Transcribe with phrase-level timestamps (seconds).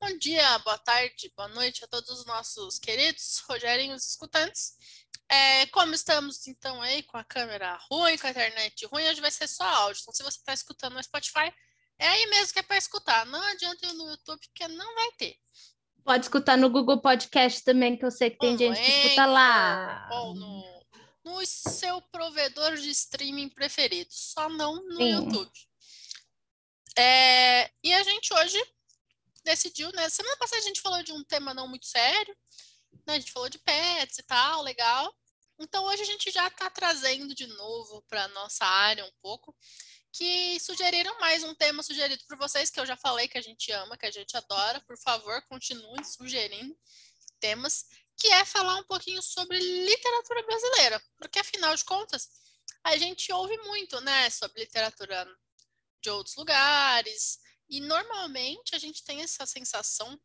[0.00, 4.74] Bom dia, boa tarde, boa noite a todos os nossos queridos Rogerinhos escutantes.
[5.28, 9.30] É, como estamos então aí com a câmera ruim, com a internet ruim, hoje vai
[9.30, 10.02] ser só áudio.
[10.02, 11.52] Então, se você está escutando no Spotify,
[11.98, 13.24] é aí mesmo que é para escutar.
[13.26, 15.36] Não adianta ir no YouTube, porque não vai ter.
[16.04, 20.08] Pode escutar no Google Podcast também, que eu sei que tem gente que escuta lá.
[20.12, 20.84] Ou no,
[21.24, 25.12] no seu provedor de streaming preferido, só não no Sim.
[25.14, 25.50] YouTube.
[26.96, 28.62] É, e a gente hoje
[29.44, 30.08] decidiu, né?
[30.08, 32.36] Semana passada a gente falou de um tema não muito sério,
[33.06, 33.14] né?
[33.14, 35.14] A gente falou de pets e tal, legal.
[35.58, 39.54] Então hoje a gente já está trazendo de novo para nossa área um pouco,
[40.12, 43.70] que sugeriram mais um tema sugerido por vocês, que eu já falei que a gente
[43.72, 44.80] ama, que a gente adora.
[44.80, 46.76] Por favor, continuem sugerindo
[47.38, 47.86] temas,
[48.16, 52.28] que é falar um pouquinho sobre literatura brasileira, porque afinal de contas,
[52.82, 55.26] a gente ouve muito, né, sobre literatura
[56.00, 60.18] de outros lugares, e normalmente a gente tem essa sensação,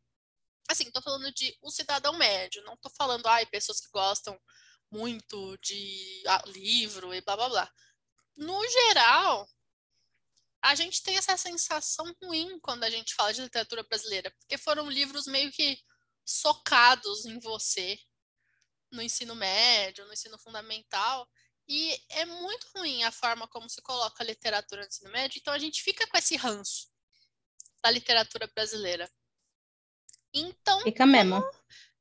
[0.68, 4.38] assim, estou falando de um cidadão médio, não estou falando, ai, pessoas que gostam
[4.90, 7.72] muito de ah, livro e blá blá blá.
[8.36, 9.48] No geral,
[10.62, 14.90] a gente tem essa sensação ruim quando a gente fala de literatura brasileira, porque foram
[14.90, 15.78] livros meio que
[16.24, 17.98] socados em você
[18.92, 21.28] no ensino médio, no ensino fundamental,
[21.66, 25.54] e é muito ruim a forma como se coloca a literatura no ensino médio, então
[25.54, 26.89] a gente fica com esse ranço
[27.82, 29.08] da literatura brasileira.
[30.34, 30.80] Então.
[30.80, 31.42] Fica mesmo.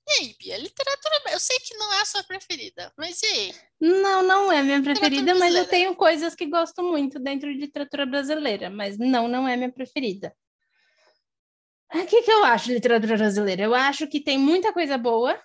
[0.07, 0.57] E aí, Bia?
[0.57, 1.21] Literatura.
[1.31, 3.55] Eu sei que não é a sua preferida, mas e aí?
[3.79, 8.05] Não, não é minha preferida, mas eu tenho coisas que gosto muito dentro de literatura
[8.05, 10.35] brasileira, mas não, não é minha preferida.
[11.93, 13.63] O que, que eu acho de literatura brasileira?
[13.63, 15.39] Eu acho que tem muita coisa boa,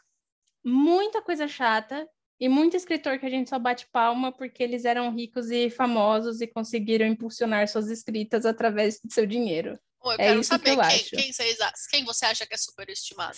[0.64, 2.06] muita coisa chata
[2.40, 6.40] e muito escritor que a gente só bate palma porque eles eram ricos e famosos
[6.40, 9.78] e conseguiram impulsionar suas escritas através do seu dinheiro.
[10.04, 11.58] Pô, eu é quero saber que eu quem, quem, vocês,
[11.90, 13.34] quem, você acha que é superestimado.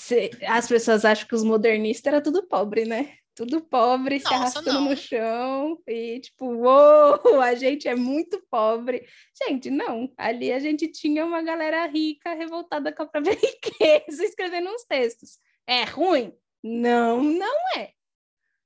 [0.49, 3.15] As pessoas acham que os modernistas era tudo pobre, né?
[3.37, 4.85] Tudo pobre, Nossa, se arrastando não.
[4.87, 9.07] no chão e tipo, uou, a gente é muito pobre.
[9.47, 10.13] Gente, não.
[10.19, 15.39] Ali a gente tinha uma galera rica, revoltada com a própria riqueza, escrevendo uns textos.
[15.69, 16.33] É ruim?
[16.65, 17.93] Não, não é.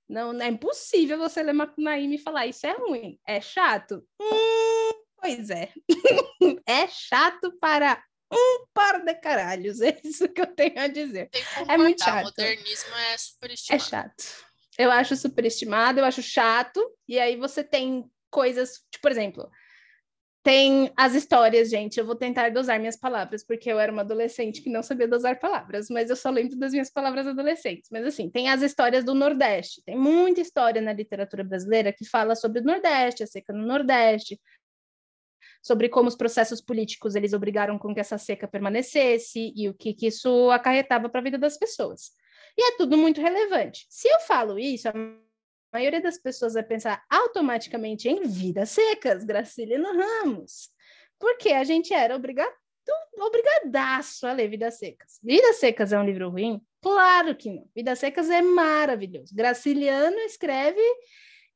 [0.09, 3.19] Não, não é impossível você ler Macunaíma e falar isso é ruim.
[3.27, 4.03] É chato?
[4.19, 4.70] Hum,
[5.21, 5.71] Pois é.
[6.67, 9.81] é chato para um par de caralhos.
[9.81, 11.31] É isso que eu tenho a dizer.
[11.69, 12.23] É muito chato.
[12.23, 13.83] O modernismo é superestimado.
[13.83, 14.51] É chato.
[14.79, 16.81] Eu acho superestimado, eu acho chato.
[17.07, 19.51] E aí você tem coisas, tipo, por exemplo,
[20.43, 21.99] tem as histórias, gente.
[21.99, 25.39] Eu vou tentar dosar minhas palavras, porque eu era uma adolescente que não sabia dosar
[25.39, 27.91] palavras, mas eu só lembro das minhas palavras adolescentes.
[27.93, 29.83] Mas assim, tem as histórias do Nordeste.
[29.85, 34.41] Tem muita história na literatura brasileira que fala sobre o Nordeste, a seca no Nordeste,
[35.63, 39.93] sobre como os processos políticos eles obrigaram com que essa seca permanecesse e o que,
[39.93, 42.13] que isso acarretava para a vida das pessoas.
[42.57, 43.87] E é tudo muito relevante.
[43.89, 44.95] Se eu falo isso, a
[45.73, 50.71] maioria das pessoas vai pensar automaticamente em vidas secas, Graciliano Ramos,
[51.19, 52.53] porque a gente era obrigado,
[53.19, 55.19] obrigadaço a ler Vidas Secas.
[55.23, 56.61] Vidas Secas é um livro ruim?
[56.81, 57.69] Claro que não.
[57.75, 59.35] Vidas Secas é maravilhoso.
[59.35, 60.81] Graciliano escreve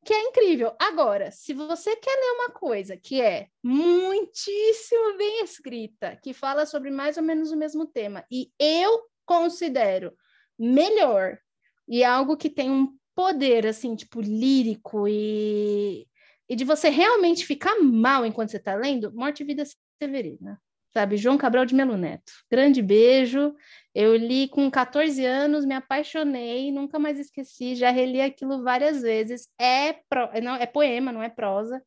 [0.04, 0.74] que é incrível.
[0.78, 6.90] Agora, se você quer ler uma coisa que é muitíssimo bem escrita, que fala sobre
[6.90, 10.14] mais ou menos o mesmo tema, e eu considero
[10.58, 11.38] melhor,
[11.88, 16.06] e é algo que tem um poder, assim, tipo, lírico e,
[16.48, 19.64] e de você realmente ficar mal enquanto você está lendo, Morte e Vida
[19.98, 20.60] Severina
[20.94, 21.16] sabe?
[21.16, 22.32] João Cabral de Melo Neto.
[22.50, 23.52] Grande beijo.
[23.92, 29.48] Eu li com 14 anos, me apaixonei, nunca mais esqueci, já reli aquilo várias vezes.
[29.58, 31.82] É, pro, não, é poema, não é prosa,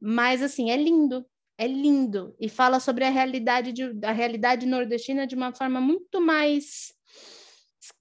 [0.00, 1.24] mas assim, é lindo,
[1.58, 6.20] é lindo e fala sobre a realidade de, a realidade nordestina de uma forma muito
[6.20, 6.94] mais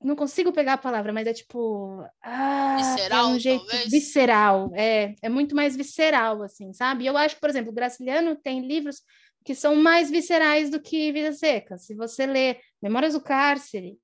[0.01, 3.89] não consigo pegar a palavra, mas é tipo ah, visceral, é um jeito talvez?
[3.89, 7.05] visceral, é, é muito mais visceral assim, sabe?
[7.05, 9.01] Eu acho que, por exemplo, o Graciliano tem livros
[9.49, 11.75] que são mais viscerais do que Vida Seca.
[11.75, 13.97] Se você lê Memórias do Cárcere,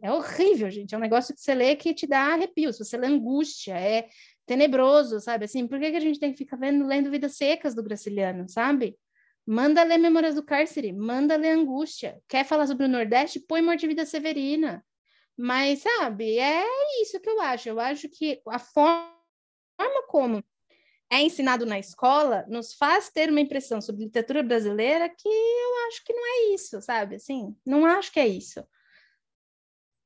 [0.00, 0.94] é horrível, gente.
[0.94, 2.72] É um negócio que você lê que te dá arrepio.
[2.72, 4.08] Se você lê Angústia, é
[4.46, 5.46] tenebroso, sabe?
[5.46, 8.48] Assim, por que, que a gente tem que ficar vendo, lendo Vidas Secas do Graciliano,
[8.48, 8.96] sabe?
[9.44, 12.22] Manda ler Memórias do Cárcere, manda ler Angústia.
[12.28, 13.40] Quer falar sobre o Nordeste?
[13.40, 14.86] Põe Morte de Vida Severina.
[15.36, 16.64] Mas, sabe, é
[17.02, 17.68] isso que eu acho.
[17.68, 19.10] Eu acho que a forma
[20.06, 20.44] como
[21.10, 26.04] é ensinado na escola nos faz ter uma impressão sobre literatura brasileira que eu acho
[26.04, 27.16] que não é isso, sabe?
[27.16, 28.64] Assim, não acho que é isso.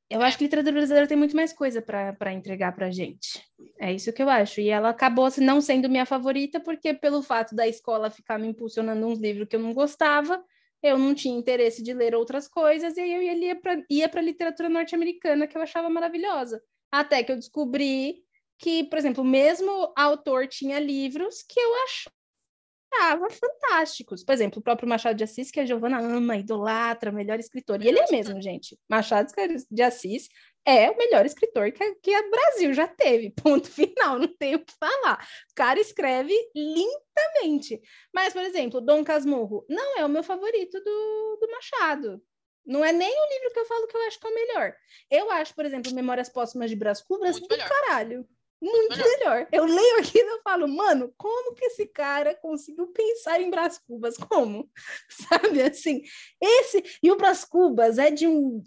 [0.08, 3.44] Eu acho que literatura brasileira tem muito mais coisa para entregar para gente.
[3.78, 4.60] É isso que eu acho.
[4.60, 9.06] E ela acabou não sendo minha favorita, porque pelo fato da escola ficar me impulsionando
[9.06, 10.42] uns livros que eu não gostava,
[10.82, 14.20] eu não tinha interesse de ler outras coisas, e aí eu ia para ia a
[14.20, 16.62] literatura norte-americana, que eu achava maravilhosa.
[16.92, 18.22] Até que eu descobri
[18.64, 24.24] que, por exemplo, o mesmo autor tinha livros que eu achava fantásticos.
[24.24, 27.82] Por exemplo, o próprio Machado de Assis, que a Giovana ama, idolatra, melhor escritor.
[27.82, 28.78] E ele é mesmo, gente.
[28.88, 29.30] Machado
[29.70, 30.30] de Assis
[30.64, 33.34] é o melhor escritor que, que o Brasil já teve.
[33.36, 35.22] Ponto final, não tenho o que falar.
[35.50, 37.82] O cara escreve lindamente.
[38.14, 42.22] Mas, por exemplo, Dom Casmurro não é o meu favorito do, do Machado.
[42.64, 44.74] Não é nem o livro que eu falo que eu acho que é o melhor.
[45.10, 47.68] Eu acho, por exemplo, Memórias Póstumas de Brás Cubras do melhor.
[47.68, 48.26] caralho.
[48.64, 49.18] Muito melhor.
[49.18, 49.48] melhor.
[49.52, 54.16] Eu leio aqui e falo, mano, como que esse cara conseguiu pensar em Brás Cubas?
[54.16, 54.70] Como?
[55.08, 56.02] Sabe, assim,
[56.40, 56.82] esse...
[57.02, 58.62] E o Brás Cubas é de um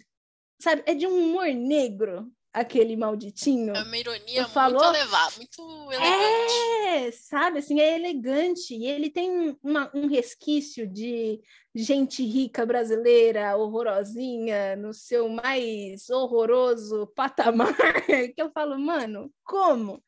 [0.60, 3.76] sabe, é de um humor negro, aquele malditinho.
[3.76, 6.54] É uma ironia muito falou, elevada, muito elegante.
[6.88, 8.76] É, sabe, assim, é elegante.
[8.76, 11.40] E ele tem uma, um resquício de
[11.76, 17.76] gente rica brasileira, horrorosinha, no seu mais horroroso patamar,
[18.36, 20.04] que eu falo, mano, como?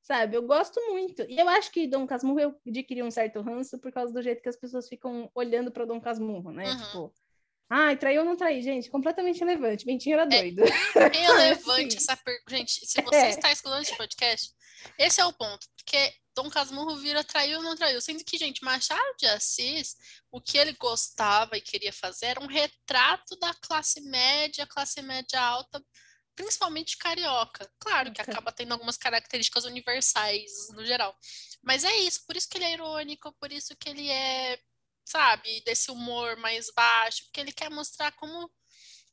[0.00, 1.22] Sabe, eu gosto muito.
[1.28, 4.40] E eu acho que Dom Casmurro eu adquiri um certo ranço por causa do jeito
[4.40, 6.70] que as pessoas ficam olhando para Dom Casmurro, né?
[6.70, 6.78] Uhum.
[6.78, 7.14] Tipo,
[7.70, 8.62] Ai, traiu ou não traiu?
[8.62, 9.84] Gente, completamente relevante.
[9.84, 10.62] Bentinho era é doido.
[10.64, 12.56] É relevante essa pergunta.
[12.56, 13.30] Gente, se você é.
[13.30, 14.52] está escutando esse podcast,
[14.98, 15.66] esse é o ponto.
[15.76, 18.00] Porque Dom Casmurro vira traiu ou não traiu.
[18.00, 19.96] Sendo que, gente, Machado de Assis,
[20.32, 25.38] o que ele gostava e queria fazer era um retrato da classe média, classe média
[25.38, 25.84] alta,
[26.34, 27.70] principalmente carioca.
[27.78, 31.14] Claro que acaba tendo algumas características universais no geral.
[31.62, 34.58] Mas é isso, por isso que ele é irônico, por isso que ele é
[35.10, 38.50] sabe, desse humor mais baixo, porque ele quer mostrar como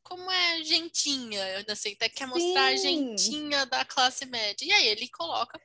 [0.04, 4.64] como é gentinha, assim, até quer mostrar a gentinha da classe média.
[4.64, 5.60] E aí ele coloca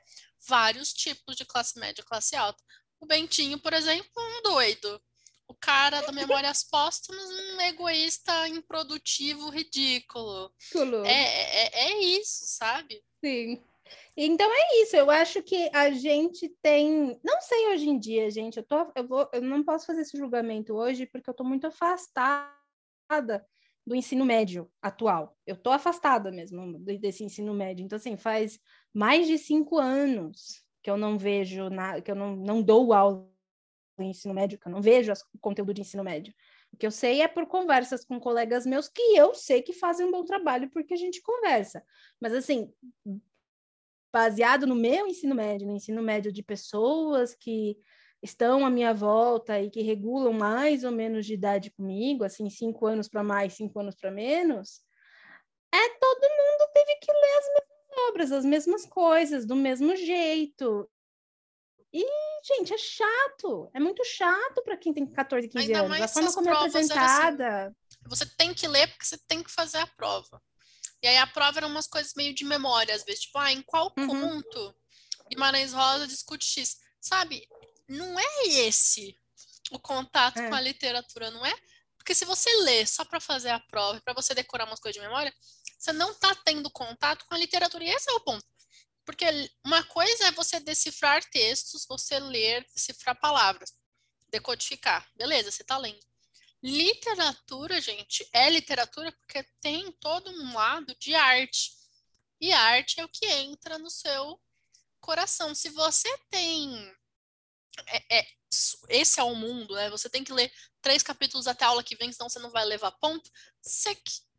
[0.48, 2.62] vários tipos de classe média, classe alta.
[2.98, 5.00] O Bentinho, por exemplo, um doido.
[5.46, 10.50] O cara da Memórias Póstumas, um egoísta, improdutivo, ridículo.
[11.04, 13.02] É, é, é isso, sabe?
[13.22, 13.62] Sim.
[14.16, 18.58] Então é isso, eu acho que a gente tem, não sei hoje em dia, gente,
[18.58, 21.66] eu, tô, eu, vou, eu não posso fazer esse julgamento hoje porque eu estou muito
[21.66, 22.50] afastada
[23.86, 25.36] do ensino médio atual.
[25.46, 27.84] Eu estou afastada mesmo desse ensino médio.
[27.84, 28.58] Então, assim, faz
[28.92, 33.28] mais de cinco anos que eu não vejo, na, que eu não, não dou aula
[33.98, 36.32] do ensino médio, que eu não vejo o conteúdo de ensino médio.
[36.72, 40.06] O que eu sei é por conversas com colegas meus que eu sei que fazem
[40.06, 41.84] um bom trabalho porque a gente conversa.
[42.20, 42.72] Mas, assim,
[44.12, 47.76] baseado no meu ensino médio, no ensino médio de pessoas que
[48.22, 52.86] estão à minha volta e que regulam mais ou menos de idade comigo, assim, cinco
[52.86, 54.80] anos para mais, cinco anos para menos,
[55.72, 60.90] é todo mundo teve que ler as mesmas obras, as mesmas coisas, do mesmo jeito.
[61.92, 62.04] E,
[62.44, 63.70] gente, é chato.
[63.74, 66.00] É muito chato para quem tem 14, 15 Ainda anos.
[66.00, 67.66] A forma como é apresentada.
[67.66, 67.74] Assim,
[68.06, 70.40] você tem que ler porque você tem que fazer a prova.
[71.02, 73.62] E aí a prova eram umas coisas meio de memória, às vezes, tipo, ah, em
[73.62, 74.06] qual uhum.
[74.06, 74.74] ponto
[75.28, 76.78] Guimarães Rosa discute X?
[77.00, 77.48] Sabe?
[77.88, 79.16] Não é esse
[79.70, 80.48] o contato é.
[80.48, 81.54] com a literatura, não é?
[81.96, 85.06] Porque se você lê só para fazer a prova, para você decorar umas coisas de
[85.06, 85.32] memória,
[85.78, 87.84] você não está tendo contato com a literatura.
[87.84, 88.44] E esse é o ponto.
[89.04, 89.24] Porque
[89.64, 93.72] uma coisa é você decifrar textos, você ler, decifrar palavras,
[94.28, 95.08] decodificar.
[95.16, 96.00] Beleza, você está lendo.
[96.62, 101.72] Literatura, gente, é literatura porque tem todo um lado de arte.
[102.40, 104.40] E arte é o que entra no seu
[105.00, 105.54] coração.
[105.54, 106.94] Se você tem.
[107.86, 108.26] É, é,
[108.88, 109.88] esse é o mundo, né?
[109.90, 110.52] Você tem que ler
[110.82, 113.30] três capítulos até a aula que vem, senão você não vai levar ponto.
[113.62, 113.94] Você,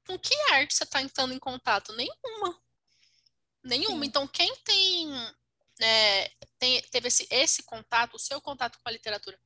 [0.05, 1.93] com que arte você está entrando em contato?
[1.93, 2.61] Nenhuma.
[3.63, 4.03] Nenhuma.
[4.03, 4.07] Sim.
[4.07, 5.11] Então, quem tem,
[5.81, 9.39] é, tem teve esse, esse contato, o seu contato com a literatura,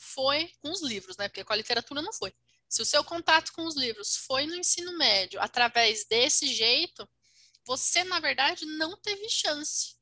[0.00, 1.28] foi com os livros, né?
[1.28, 2.34] Porque com a literatura não foi.
[2.68, 7.08] Se o seu contato com os livros foi no ensino médio através desse jeito,
[7.66, 9.96] você, na verdade, não teve chance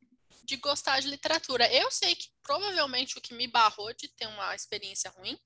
[0.45, 1.71] de gostar de literatura.
[1.73, 5.39] Eu sei que provavelmente o que me barrou de ter uma experiência ruim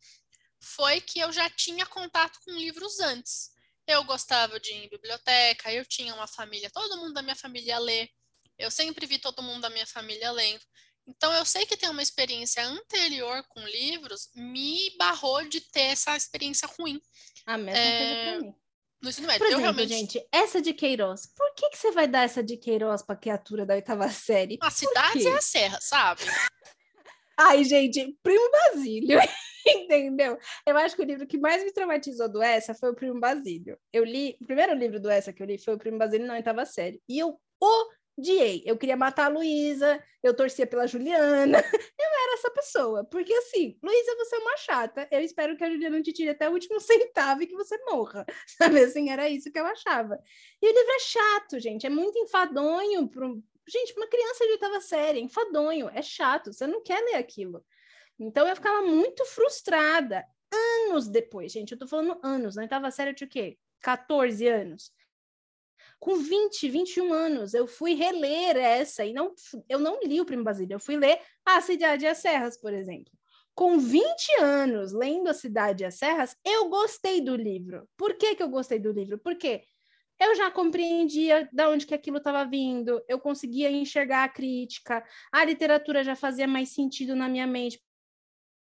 [0.60, 3.50] foi que eu já tinha contato com livros antes.
[3.86, 7.78] Eu gostava de ir em biblioteca, eu tinha uma família, todo mundo da minha família
[7.78, 8.08] lê.
[8.56, 10.62] Eu sempre vi todo mundo da minha família lendo.
[11.06, 16.16] Então, eu sei que tem uma experiência anterior com livros, me barrou de ter essa
[16.16, 17.00] experiência ruim.
[17.46, 17.98] A mesma é...
[17.98, 18.54] coisa pra mim.
[19.02, 19.40] No ensino médio.
[19.40, 19.88] Por exemplo, realmente...
[19.88, 21.26] gente, essa de Queiroz.
[21.36, 24.58] Por que, que você vai dar essa de Queiroz pra criatura da oitava série?
[24.60, 26.22] A cidade é a serra, sabe?
[27.36, 29.18] Ai, gente, Primo Basílio.
[29.66, 30.38] Entendeu?
[30.64, 33.76] Eu acho que o livro que mais me traumatizou do essa foi o Primo Basílio.
[33.92, 36.34] Eu li, o primeiro livro do essa que eu li foi o Primo Basílio na
[36.34, 37.02] oitava série.
[37.08, 37.36] E eu
[38.16, 38.62] odiei.
[38.64, 41.58] Eu queria matar a Luísa, eu torcia pela Juliana.
[41.98, 43.04] Eu era essa pessoa.
[43.04, 45.08] Porque assim, Luísa, você é uma chata.
[45.10, 48.24] Eu espero que a Juliana te tire até o último centavo e que você morra.
[48.46, 50.18] Sabe assim, era isso que eu achava.
[50.60, 51.86] E o livro é chato, gente.
[51.86, 53.08] É muito enfadonho.
[53.08, 53.42] Pro...
[53.66, 55.88] Gente, uma criança de oitava série, enfadonho.
[55.88, 56.52] É chato.
[56.52, 57.64] Você não quer ler aquilo.
[58.18, 60.24] Então eu ficava muito frustrada.
[60.54, 63.56] Anos depois, gente, eu tô falando anos, na oitava série eu tinha o quê?
[63.80, 64.92] 14 anos
[66.02, 69.32] com 20, 21 anos, eu fui reler essa e não,
[69.68, 72.74] eu não li o Primo Basílio, eu fui ler A Cidade e as Serras, por
[72.74, 73.12] exemplo.
[73.54, 74.02] Com 20
[74.40, 77.88] anos, lendo A Cidade e as Serras, eu gostei do livro.
[77.96, 79.16] Por que, que eu gostei do livro?
[79.16, 79.62] Porque
[80.18, 85.44] eu já compreendia de onde que aquilo estava vindo, eu conseguia enxergar a crítica, a
[85.44, 87.80] literatura já fazia mais sentido na minha mente,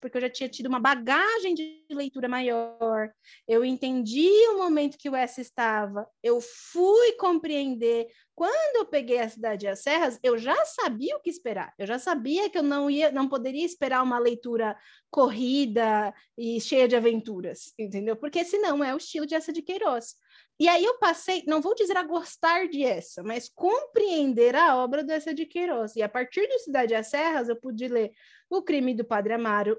[0.01, 3.11] porque eu já tinha tido uma bagagem de leitura maior,
[3.47, 8.07] eu entendi o momento que o S estava, eu fui compreender.
[8.33, 11.73] Quando eu peguei a Cidade e as Serras, eu já sabia o que esperar.
[11.77, 14.75] Eu já sabia que eu não ia, não poderia esperar uma leitura
[15.11, 18.15] corrida e cheia de aventuras, entendeu?
[18.15, 20.15] Porque senão é o estilo de essa de Queiroz.
[20.61, 25.03] E aí eu passei, não vou dizer a gostar de essa, mas compreender a obra
[25.03, 25.95] dessa de Queiroz.
[25.95, 28.11] E a partir do Cidade e Serras, eu pude ler
[28.47, 29.75] O Crime do Padre Amaro,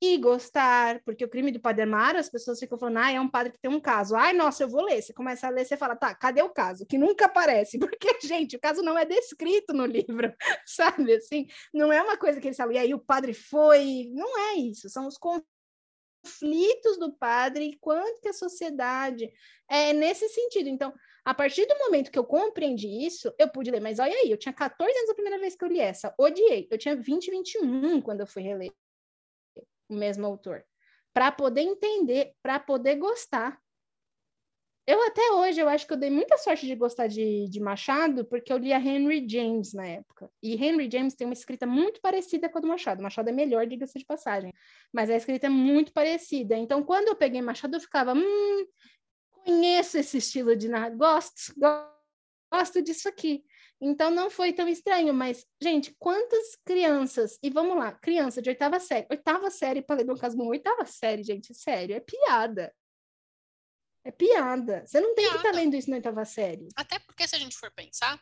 [0.00, 3.28] e gostar, porque o crime do Padre Amaro, as pessoas ficam falando, ah, é um
[3.28, 4.14] padre que tem um caso.
[4.14, 5.02] Ai, nossa, eu vou ler.
[5.02, 6.86] Você começa a ler, você fala, tá, cadê o caso?
[6.86, 10.32] Que nunca aparece, porque, gente, o caso não é descrito no livro,
[10.66, 11.14] sabe?
[11.14, 14.08] Assim, não é uma coisa que eles falam, e aí o padre foi.
[14.12, 19.28] Não é isso, são os conflitos do padre e quanto que a sociedade
[19.68, 20.68] é nesse sentido.
[20.68, 24.30] Então, a partir do momento que eu compreendi isso, eu pude ler, mas olha aí,
[24.30, 26.68] eu tinha 14 anos a primeira vez que eu li essa, odiei.
[26.70, 28.72] Eu tinha 20, 21 quando eu fui reler
[29.88, 30.64] o mesmo autor,
[31.12, 33.58] para poder entender, para poder gostar.
[34.86, 38.24] Eu até hoje, eu acho que eu dei muita sorte de gostar de, de Machado,
[38.24, 40.30] porque eu lia Henry James na época.
[40.42, 43.02] E Henry James tem uma escrita muito parecida com a do Machado.
[43.02, 44.50] Machado é melhor, diga-se de passagem.
[44.90, 46.56] Mas a escrita é muito parecida.
[46.56, 48.66] Então, quando eu peguei Machado, eu ficava, hum,
[49.44, 51.54] conheço esse estilo de narrativa, gosto,
[52.50, 53.44] gosto disso aqui.
[53.80, 58.80] Então não foi tão estranho, mas, gente, quantas crianças, e vamos lá, criança de oitava
[58.80, 62.74] série, oitava série para ler Dom Casmurro, oitava série, gente, sério, é piada.
[64.04, 64.84] É piada.
[64.86, 65.30] Você não tem piada.
[65.30, 66.68] que estar tá lendo isso na oitava série.
[66.74, 68.20] Até porque, se a gente for pensar,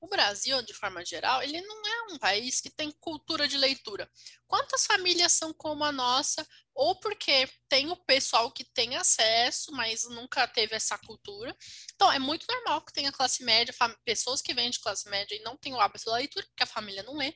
[0.00, 4.10] o Brasil, de forma geral, ele não é um país que tem cultura de leitura.
[4.46, 10.04] Quantas famílias são como a nossa, ou porque tem o pessoal que tem acesso, mas
[10.08, 11.54] nunca teve essa cultura.
[11.94, 15.42] Então, é muito normal que tenha classe média, pessoas que vêm de classe média e
[15.42, 17.34] não têm o hábito da leitura, porque a família não lê.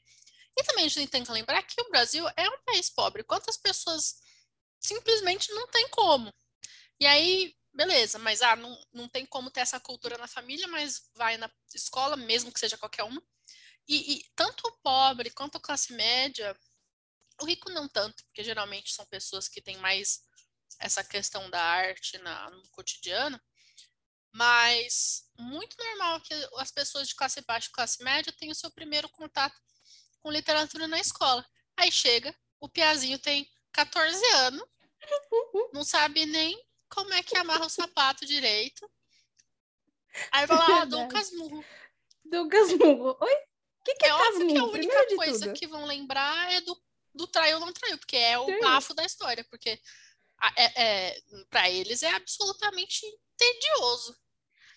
[0.57, 3.25] E também a gente tem que lembrar que o Brasil é um país pobre.
[3.25, 4.15] Quantas pessoas
[4.81, 6.33] simplesmente não tem como?
[6.99, 11.11] E aí, beleza, mas ah, não, não tem como ter essa cultura na família, mas
[11.15, 13.23] vai na escola, mesmo que seja qualquer uma.
[13.89, 16.57] E, e tanto o pobre quanto a classe média,
[17.41, 20.23] o rico não tanto, porque geralmente são pessoas que têm mais
[20.81, 23.41] essa questão da arte na, no cotidiano,
[24.33, 28.71] mas muito normal que as pessoas de classe baixa e classe média tenham o seu
[28.71, 29.55] primeiro contato
[30.21, 31.45] com literatura na escola.
[31.77, 34.65] Aí chega, o Piazinho tem 14 anos,
[35.73, 36.61] não sabe nem
[36.95, 38.89] como é que amarra o sapato direito.
[40.31, 41.65] Aí vai lá, ah, dou um casmurro.
[42.33, 43.17] Um casmurro.
[43.21, 43.35] Oi?
[43.35, 46.81] O que, que é, é óbvio que a única coisa que vão lembrar é do,
[47.15, 48.61] do traiu ou não traiu, porque é o Sim.
[48.61, 49.79] bafo da história, porque
[50.57, 51.21] é, é,
[51.51, 53.03] para eles é absolutamente
[53.37, 54.17] tedioso.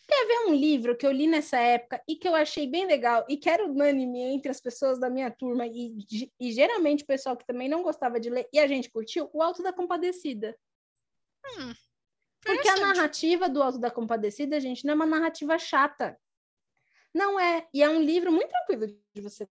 [0.05, 3.35] Teve um livro que eu li nessa época e que eu achei bem legal e
[3.35, 5.97] que era unânime entre as pessoas da minha turma e,
[6.39, 9.41] e geralmente o pessoal que também não gostava de ler e a gente curtiu, O
[9.41, 10.57] Alto da Compadecida.
[11.45, 11.73] Hum.
[12.55, 16.19] Porque a narrativa do Alto da Compadecida, gente, não é uma narrativa chata.
[17.13, 17.67] Não é.
[17.73, 19.47] E é um livro muito tranquilo de você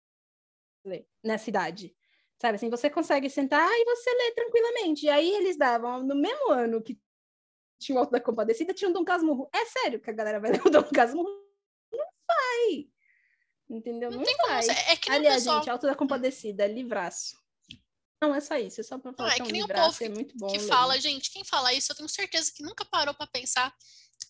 [0.85, 1.95] ler nessa idade.
[2.41, 5.05] Sabe assim, você consegue sentar e você lê tranquilamente.
[5.05, 6.99] E aí eles davam, no mesmo ano que
[7.79, 9.49] tinha o Alto da Compadecida, tinha o Dom Casmurro.
[9.53, 11.29] É sério que a galera vai ler o Dom Casmurro?
[11.91, 12.89] Não vai.
[13.69, 14.11] Entendeu?
[14.11, 14.65] Não, não vai.
[14.89, 15.59] É que Aliás, pessoal...
[15.59, 17.44] gente, Alto da Compadecida, livraço.
[18.21, 20.09] Não, é só isso, é só pra falar não, é que, nem o povo é
[20.09, 20.47] muito bom.
[20.47, 20.67] Que ler.
[20.67, 23.75] fala, gente, quem fala isso, eu tenho certeza que nunca parou para pensar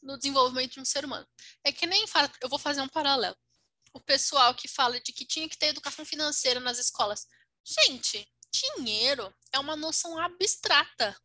[0.02, 1.28] no desenvolvimento de um ser humano.
[1.64, 3.36] É que nem fala, eu vou fazer um paralelo.
[3.94, 7.26] O pessoal que fala de que tinha que ter educação financeira nas escolas.
[7.64, 11.16] Gente, dinheiro é uma noção abstrata.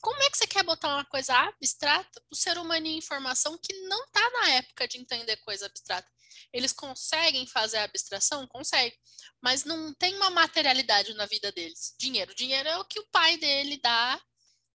[0.00, 3.56] Como é que você quer botar uma coisa abstrata para o ser humano em informação
[3.56, 6.10] que não está na época de entender coisa abstrata?
[6.52, 8.46] Eles conseguem fazer a abstração?
[8.46, 8.96] Conseguem.
[9.42, 11.94] Mas não tem uma materialidade na vida deles.
[11.98, 12.34] Dinheiro.
[12.34, 14.20] Dinheiro é o que o pai dele dá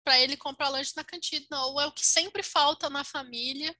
[0.04, 3.76] para ele comprar lanche na cantina, ou é o que sempre falta na família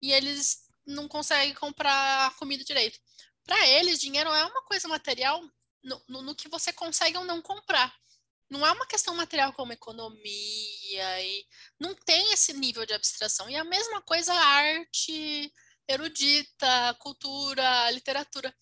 [0.00, 2.98] e eles não consegue comprar comida direito.
[3.44, 5.42] Para eles, dinheiro é uma coisa material
[5.82, 7.94] no, no, no, que você consegue ou não comprar.
[8.50, 11.44] Não é uma questão material como economia e
[11.78, 13.48] não tem esse nível de abstração.
[13.50, 15.52] E a mesma coisa arte
[15.88, 18.54] erudita, cultura, literatura.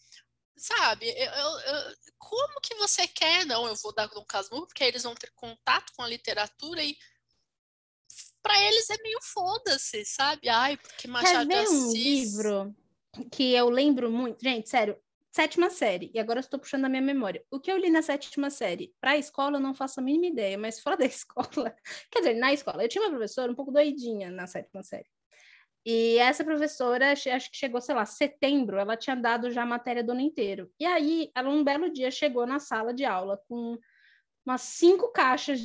[0.56, 3.44] Sabe, eu, eu, como que você quer?
[3.44, 6.96] Não, eu vou dar um casmurro, porque eles vão ter contato com a literatura e
[8.42, 10.48] para eles é meio foda-se, sabe?
[10.48, 11.82] Ai, porque Machado Quer ver de Assis...
[11.82, 12.76] um livro
[13.30, 14.42] que eu lembro muito?
[14.42, 14.96] Gente, sério,
[15.34, 17.44] sétima série, e agora eu estou puxando a minha memória.
[17.50, 18.94] O que eu li na sétima série?
[18.98, 21.76] Para a escola, eu não faço a mínima ideia, mas fora da escola,
[22.10, 25.08] quer dizer, na escola, eu tinha uma professora um pouco doidinha na sétima série.
[25.88, 30.02] E essa professora, acho que chegou, sei lá, setembro, ela tinha dado já a matéria
[30.02, 30.68] do ano inteiro.
[30.80, 33.78] E aí, ela um belo dia chegou na sala de aula com
[34.44, 35.60] umas cinco caixas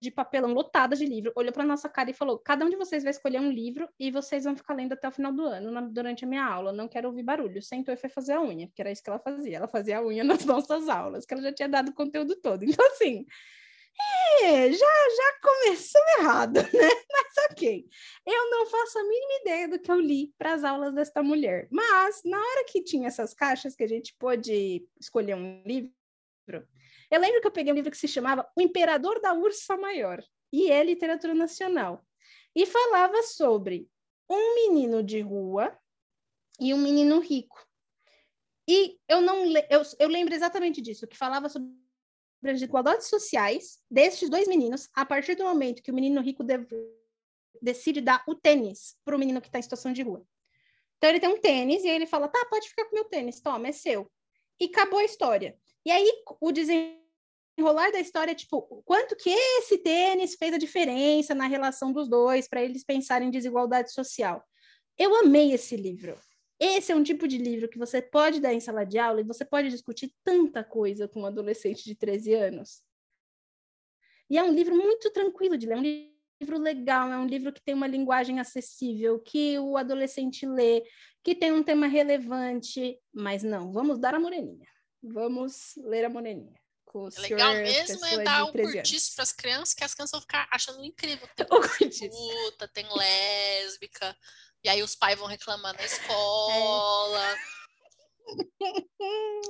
[0.00, 3.02] de papelão lotadas de livro, olhou para nossa cara e falou: cada um de vocês
[3.02, 5.80] vai escolher um livro e vocês vão ficar lendo até o final do ano, na,
[5.80, 6.70] durante a minha aula.
[6.70, 7.62] Não quero ouvir barulho.
[7.62, 9.56] Sentou e foi fazer a unha, porque era isso que ela fazia.
[9.56, 12.64] Ela fazia a unha nas nossas aulas, que ela já tinha dado o conteúdo todo.
[12.64, 13.24] Então, assim,
[14.42, 16.90] é, já, já começou errado, né?
[17.58, 17.88] Ok.
[18.24, 21.66] Eu não faço a mínima ideia do que eu li para as aulas desta mulher.
[21.72, 25.92] Mas, na hora que tinha essas caixas que a gente pôde escolher um livro,
[27.10, 30.22] eu lembro que eu peguei um livro que se chamava O Imperador da Ursa Maior,
[30.52, 32.04] e é literatura nacional.
[32.54, 33.88] E falava sobre
[34.30, 35.76] um menino de rua
[36.60, 37.66] e um menino rico.
[38.68, 41.70] E eu não eu, eu lembro exatamente disso, que falava sobre
[42.44, 46.44] as desigualdades sociais destes dois meninos a partir do momento que o menino rico
[47.62, 50.24] decide dar o tênis para o menino que está em situação de rua.
[50.96, 53.68] Então ele tem um tênis e ele fala: tá, pode ficar com meu tênis, toma,
[53.68, 54.10] é seu.
[54.60, 55.56] E acabou a história.
[55.84, 56.10] E aí
[56.40, 62.08] o desenrolar da história, tipo, quanto que esse tênis fez a diferença na relação dos
[62.08, 64.44] dois para eles pensarem em desigualdade social.
[64.96, 66.18] Eu amei esse livro.
[66.60, 69.24] Esse é um tipo de livro que você pode dar em sala de aula e
[69.24, 72.82] você pode discutir tanta coisa com um adolescente de 13 anos.
[74.28, 75.82] E é um livro muito tranquilo de ler, é um
[76.40, 80.84] legal, é um livro que tem uma linguagem acessível, que o adolescente lê,
[81.22, 84.66] que tem um tema relevante, mas não, vamos dar a moreninha.
[85.02, 86.60] Vamos ler a Moreninha.
[87.16, 90.48] É legal mesmo é dar um curtiço para as crianças, que as crianças vão ficar
[90.50, 91.28] achando incrível.
[91.36, 94.16] Tem puta, tem lésbica,
[94.64, 97.30] e aí os pais vão reclamar na escola.
[97.30, 97.36] É.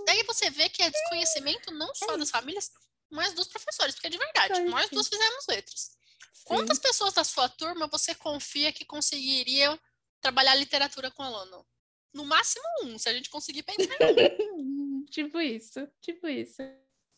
[0.07, 2.19] Daí você vê que é desconhecimento não só é.
[2.19, 2.71] das famílias,
[3.11, 5.97] mas dos professores, porque é de verdade, nós duas fizemos letras.
[6.33, 6.45] Sim.
[6.45, 9.79] Quantas pessoas da sua turma você confia que conseguiriam
[10.21, 11.67] trabalhar literatura com aluno?
[12.13, 15.05] No máximo um, se a gente conseguir pensar em um.
[15.11, 16.63] tipo isso, tipo isso.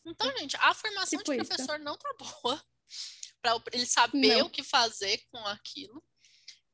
[0.05, 1.83] Então, gente, a formação tipo de professor isso.
[1.83, 2.63] não tá boa
[3.41, 4.47] para ele saber não.
[4.47, 6.03] o que fazer com aquilo.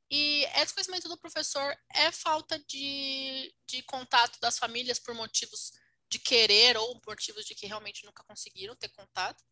[0.10, 5.74] E esse conhecimento do professor é falta de, de contato das famílias por motivos
[6.10, 9.44] de querer ou motivos de que realmente nunca conseguiram ter contato.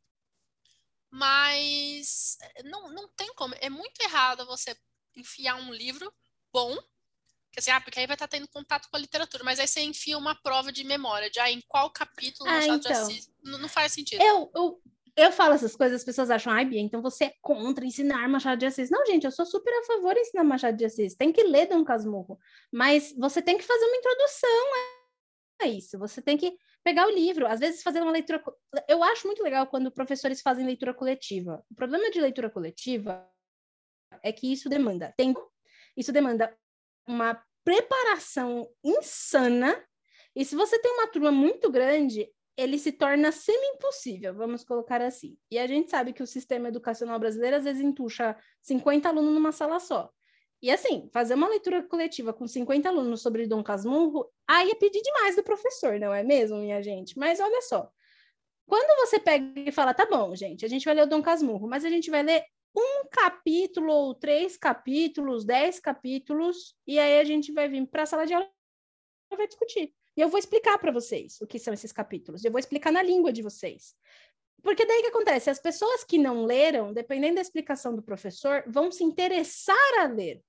[1.11, 3.55] Mas não, não tem como.
[3.59, 4.75] É muito errado você
[5.15, 6.13] enfiar um livro
[6.51, 6.77] bom
[7.55, 9.79] porque, assim, ah, porque aí vai estar tendo contato com a literatura, mas aí você
[9.79, 13.31] enfia uma prova de memória, de ah, em qual capítulo ah, Machado então, de Assis.
[13.41, 14.21] Não, não, faz sentido.
[14.21, 14.81] Eu, eu,
[15.15, 18.59] eu falo essas coisas, as pessoas acham, ai, Bia, então você é contra ensinar Machado
[18.59, 18.89] de Assis.
[18.89, 21.15] Não, gente, eu sou super a favor de ensinar Machado de Assis.
[21.15, 22.37] Tem que ler Dom Casmurro.
[22.73, 24.65] Mas você tem que fazer uma introdução
[25.61, 25.97] a isso.
[25.99, 28.43] Você tem que pegar o livro, às vezes fazer uma leitura.
[28.87, 31.63] Eu acho muito legal quando professores fazem leitura coletiva.
[31.69, 33.27] O problema de leitura coletiva
[34.21, 35.51] é que isso demanda tempo,
[35.97, 36.55] isso demanda
[37.07, 39.83] uma preparação insana.
[40.35, 45.37] E se você tem uma turma muito grande, ele se torna semi-impossível, vamos colocar assim.
[45.51, 49.51] E a gente sabe que o sistema educacional brasileiro às vezes entuxa 50 alunos numa
[49.51, 50.09] sala só.
[50.65, 54.99] E assim, fazer uma leitura coletiva com 50 alunos sobre Dom Casmurro, aí é pedir
[54.99, 57.19] demais do professor, não é mesmo, minha gente?
[57.19, 57.87] Mas olha só,
[58.65, 61.67] quando você pega e fala, tá bom, gente, a gente vai ler o Dom Casmurro,
[61.67, 62.43] mas a gente vai ler
[62.75, 68.07] um capítulo ou três capítulos, dez capítulos, e aí a gente vai vir para a
[68.07, 68.49] sala de aula
[69.31, 69.93] e vai discutir.
[70.17, 72.43] E eu vou explicar para vocês o que são esses capítulos.
[72.43, 73.93] Eu vou explicar na língua de vocês.
[74.63, 75.47] Porque daí que acontece?
[75.47, 80.41] As pessoas que não leram, dependendo da explicação do professor, vão se interessar a ler.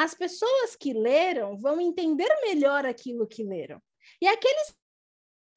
[0.00, 3.82] As pessoas que leram vão entender melhor aquilo que leram.
[4.22, 4.72] E aqueles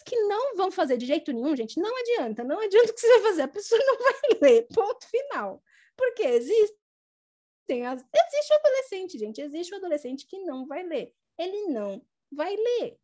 [0.04, 3.08] que não vão fazer de jeito nenhum, gente, não adianta, não adianta o que você
[3.08, 5.64] vai fazer, a pessoa não vai ler, ponto final.
[5.96, 8.02] Porque existem as...
[8.02, 11.14] existe o adolescente, gente, existe o adolescente que não vai ler.
[11.38, 12.02] Ele não
[12.32, 12.98] vai ler.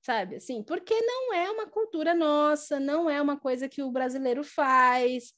[0.00, 0.62] Sabe assim?
[0.62, 5.34] Porque não é uma cultura nossa, não é uma coisa que o brasileiro faz.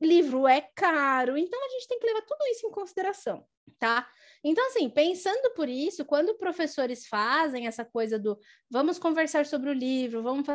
[0.00, 3.44] Livro é caro, então a gente tem que levar tudo isso em consideração.
[3.80, 4.08] tá?
[4.42, 8.38] Então, assim, pensando por isso, quando professores fazem essa coisa do
[8.70, 10.46] vamos conversar sobre o livro, vamos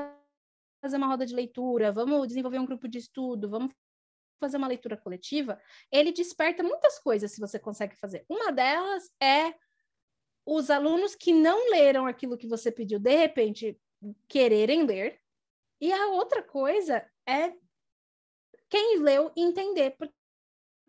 [0.82, 3.71] fazer uma roda de leitura, vamos desenvolver um grupo de estudo, vamos
[4.39, 8.26] fazer uma leitura coletiva, ele desperta muitas coisas se você consegue fazer.
[8.30, 9.54] Uma delas é
[10.45, 13.80] os alunos que não leram aquilo que você pediu, de repente,
[14.28, 15.19] quererem ler.
[15.82, 17.54] E a outra coisa é
[18.69, 20.14] quem leu entender, porque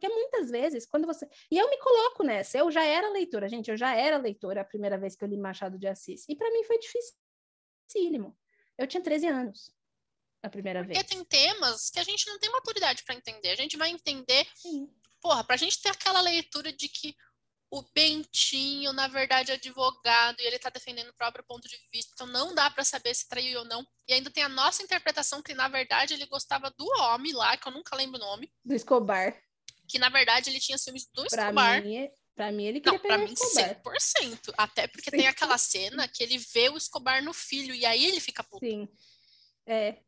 [0.02, 1.26] muitas vezes, quando você.
[1.50, 4.64] E eu me coloco nessa, eu já era leitora, gente, eu já era leitora a
[4.64, 6.24] primeira vez que eu li Machado de Assis.
[6.28, 8.36] E para mim foi dificílimo.
[8.78, 9.72] Eu tinha 13 anos
[10.42, 11.06] a primeira Porque vez.
[11.06, 13.50] Porque tem temas que a gente não tem maturidade para entender.
[13.50, 14.46] A gente vai entender.
[14.54, 14.88] Sim.
[15.20, 17.16] Porra, pra gente ter aquela leitura de que
[17.70, 22.12] o Bentinho, na verdade, é advogado e ele está defendendo o próprio ponto de vista,
[22.14, 23.84] então não dá para saber se traiu ou não.
[24.06, 27.66] E ainda tem a nossa interpretação que, na verdade, ele gostava do homem lá, que
[27.66, 28.52] eu nunca lembro o nome.
[28.64, 29.36] Do Escobar.
[29.88, 31.84] Que, na verdade, ele tinha ciúmes do pra Escobar.
[31.84, 33.76] Mim, pra mim, ele queria não, pegar pra mim, Escobar.
[33.82, 34.54] 100%.
[34.56, 35.16] Até porque 100%.
[35.16, 38.64] tem aquela cena que ele vê o Escobar no filho e aí ele fica puto.
[38.64, 38.88] Sim.
[39.66, 39.98] É.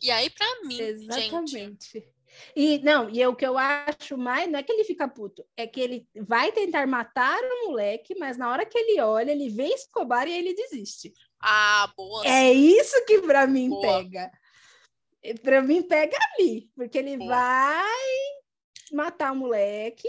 [0.00, 1.50] E aí, para mim, Exatamente.
[1.50, 2.12] gente
[2.54, 5.66] e não, e o que eu acho mais não é que ele fica puto, é
[5.66, 9.68] que ele vai tentar matar o moleque, mas na hora que ele olha, ele vê
[9.68, 11.12] Escobar e ele desiste.
[11.40, 12.26] Ah, boa.
[12.26, 14.02] É isso que para mim boa.
[14.02, 14.30] pega.
[15.42, 17.30] Para mim pega ali, porque ele boa.
[17.30, 18.31] vai
[18.92, 20.08] matar o moleque,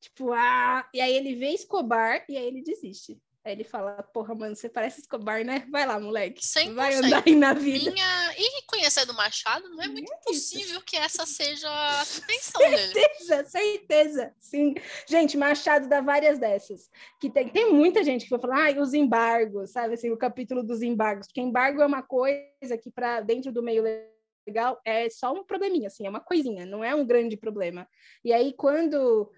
[0.00, 3.20] tipo, ah, e aí ele vê Escobar e aí ele desiste.
[3.44, 5.66] Aí ele fala, porra, mano, você parece Escobar, né?
[5.70, 6.42] Vai lá, moleque.
[6.42, 6.74] 100%.
[6.74, 7.90] Vai andar aí na vida.
[7.90, 8.34] Minha...
[8.38, 12.94] E conhecendo o Machado, não é muito é possível que essa seja a intenção certeza,
[12.94, 13.08] dele.
[13.08, 14.74] Certeza, certeza, sim.
[15.06, 16.88] Gente, Machado dá várias dessas.
[17.20, 19.92] Que tem, tem muita gente que vai falar, ah, os embargos, sabe?
[19.92, 21.26] Assim, o capítulo dos embargos.
[21.26, 23.84] Porque embargo é uma coisa que, para dentro do meio
[24.46, 27.88] legal, é só um probleminha, assim, é uma coisinha, não é um grande problema.
[28.24, 29.30] E aí, quando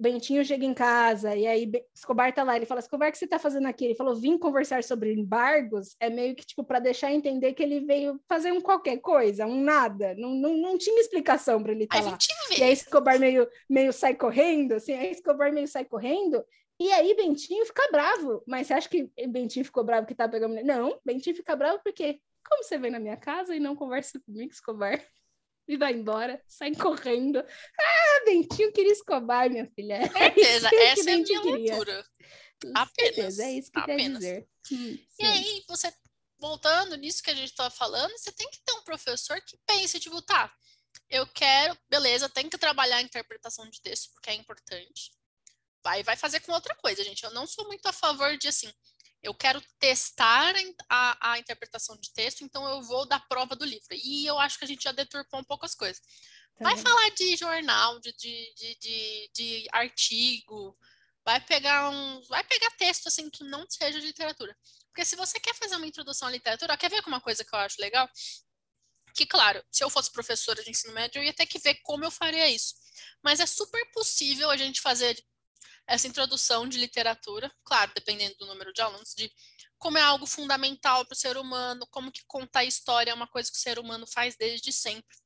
[0.00, 3.26] Bentinho chega em casa e aí Escobar tá lá, ele fala: Escobar, o que você
[3.26, 3.84] tá fazendo aqui?
[3.84, 5.94] Ele falou: vim conversar sobre embargos.
[6.00, 9.60] É meio que tipo para deixar entender que ele veio fazer um qualquer coisa, um
[9.62, 10.14] nada.
[10.16, 12.18] Não, não, não tinha explicação para ele estar tá lá.
[12.56, 16.42] E aí Escobar meio, meio sai correndo, assim, aí Escobar meio sai correndo.
[16.80, 18.42] E aí Bentinho fica bravo.
[18.46, 20.64] Mas você acha que Bentinho ficou bravo que tá pegando.
[20.64, 24.52] Não, Bentinho fica bravo porque como você vem na minha casa e não conversa comigo,
[24.52, 25.00] Escobar?
[25.70, 27.38] e vai embora, sai correndo.
[27.38, 29.94] Ah, Bentinho queria Escobar, minha filha.
[29.94, 31.52] É certeza, é essa é a minha queria.
[31.52, 32.06] leitura.
[32.74, 33.14] Apenas.
[33.14, 34.22] Certeza, é isso que apenas.
[34.22, 34.48] quer dizer.
[34.72, 35.92] Hum, e aí, você,
[36.38, 40.00] voltando nisso que a gente estava falando, você tem que ter um professor que pense,
[40.00, 40.52] tipo, tá,
[41.08, 45.12] eu quero, beleza, tem que trabalhar a interpretação de texto, porque é importante.
[45.84, 47.22] Vai, vai fazer com outra coisa, gente.
[47.22, 48.70] Eu não sou muito a favor de, assim,
[49.22, 50.54] eu quero testar
[50.88, 53.88] a, a, interpretação de texto, então eu vou dar prova do livro.
[53.92, 56.00] E eu acho que a gente já deturpou um pouco as coisas.
[56.58, 60.76] Vai falar de jornal, de, de, de, de, de artigo,
[61.24, 62.22] vai pegar um.
[62.28, 64.56] Vai pegar texto assim que não seja de literatura.
[64.88, 67.58] Porque se você quer fazer uma introdução à literatura, quer ver uma coisa que eu
[67.58, 68.08] acho legal?
[69.14, 72.04] Que, claro, se eu fosse professora de ensino médio, eu ia ter que ver como
[72.04, 72.74] eu faria isso.
[73.22, 75.18] Mas é super possível a gente fazer
[75.90, 79.30] essa introdução de literatura, claro, dependendo do número de alunos, de
[79.76, 83.50] como é algo fundamental para o ser humano, como que contar história é uma coisa
[83.50, 85.16] que o ser humano faz desde sempre.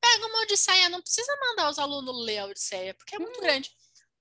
[0.00, 3.42] Pega uma Odisseia, não precisa mandar os alunos ler a Odisseia, porque é muito uhum.
[3.42, 3.70] grande.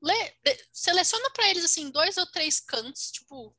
[0.02, 0.36] Lê,
[0.74, 3.56] seleciona para eles assim dois ou três cantos, tipo,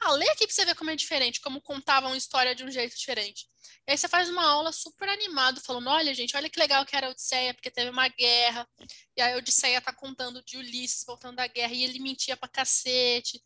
[0.00, 2.96] ah, lê aqui para você ver como é diferente, como contavam história de um jeito
[2.96, 3.46] diferente.
[3.86, 6.96] E aí você faz uma aula super animado, falando: olha, gente, olha que legal que
[6.96, 8.68] era a Odisseia, porque teve uma guerra.
[9.16, 12.48] E aí a Odisseia tá contando de Ulisses voltando da guerra, e ele mentia pra
[12.48, 13.40] cacete.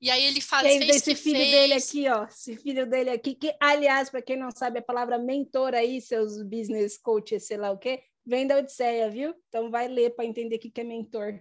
[0.00, 1.50] E aí ele faz Tem esse filho fez.
[1.50, 5.18] dele aqui, ó, esse filho dele aqui, que, aliás, para quem não sabe a palavra
[5.18, 9.34] mentor aí, seus business coaches, sei lá o quê, vem da Odisseia, viu?
[9.48, 11.40] Então vai ler para entender o que, que é mentor.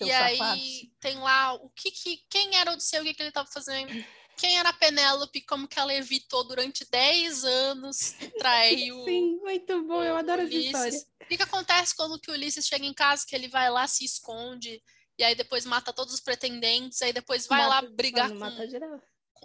[0.00, 3.48] E aí tem lá o que, que quem era Odisseu, o que, que ele estava
[3.50, 3.92] fazendo,
[4.36, 9.02] quem era a Penélope, como que ela evitou durante 10 anos traiu.
[9.04, 10.98] Sim, muito bom, eu adoro essa história.
[11.22, 13.86] O que, que acontece quando que o Ulisses chega em casa, que ele vai lá,
[13.86, 14.82] se esconde,
[15.18, 18.38] e aí depois mata todos os pretendentes, aí depois vai mata, lá brigar com...
[18.38, 19.00] Mata geral.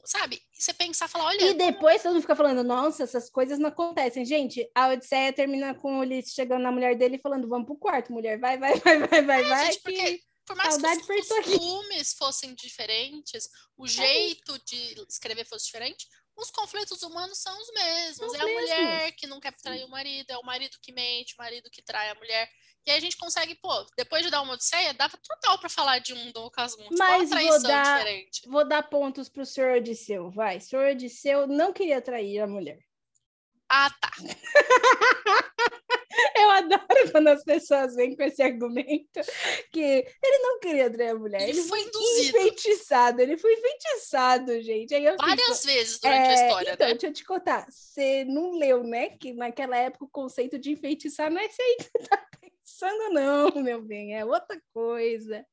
[0.05, 0.41] Sabe?
[0.57, 1.45] E você pensar, falar, olha...
[1.45, 4.25] E depois todo mundo fica falando, nossa, essas coisas não acontecem.
[4.25, 7.75] Gente, a Odisseia termina com o Ulisses chegando na mulher dele e falando, vamos pro
[7.75, 9.65] quarto, mulher, vai, vai, vai, vai, vai, é, vai.
[9.65, 15.45] Gente, porque por mais Saudade que os costumes fossem diferentes, o é jeito de escrever
[15.45, 18.33] fosse diferente, os conflitos humanos são os mesmos.
[18.33, 21.37] é a mulher que não quer trair o marido, é o marido que mente, o
[21.37, 22.49] marido que trai a mulher.
[22.83, 25.99] E aí a gente consegue, pô, depois de dar uma odisseia, dava total para falar
[25.99, 26.95] de um do Casmund.
[26.97, 28.41] Mas vou dar, diferente.
[28.47, 30.57] vou dar pontos pro senhor Odisseu, vai.
[30.57, 32.79] O senhor Odisseu não queria trair a mulher.
[33.69, 34.11] Ah, tá.
[36.35, 39.19] Eu adoro quando as pessoas vêm com esse argumento
[39.71, 42.37] que ele não queria atrair a mulher, ele, Ele foi induzido.
[42.37, 44.93] enfeitiçado, ele foi enfeitiçado, gente.
[44.93, 46.93] Eu fico, Várias vezes durante a é, história, então, né?
[46.93, 47.65] deixa eu te contar.
[47.69, 49.09] Você não leu, né?
[49.19, 53.13] Que naquela época o conceito de enfeitiçar não é esse aí que você tá pensando,
[53.13, 54.15] não, meu bem.
[54.15, 55.45] É outra coisa.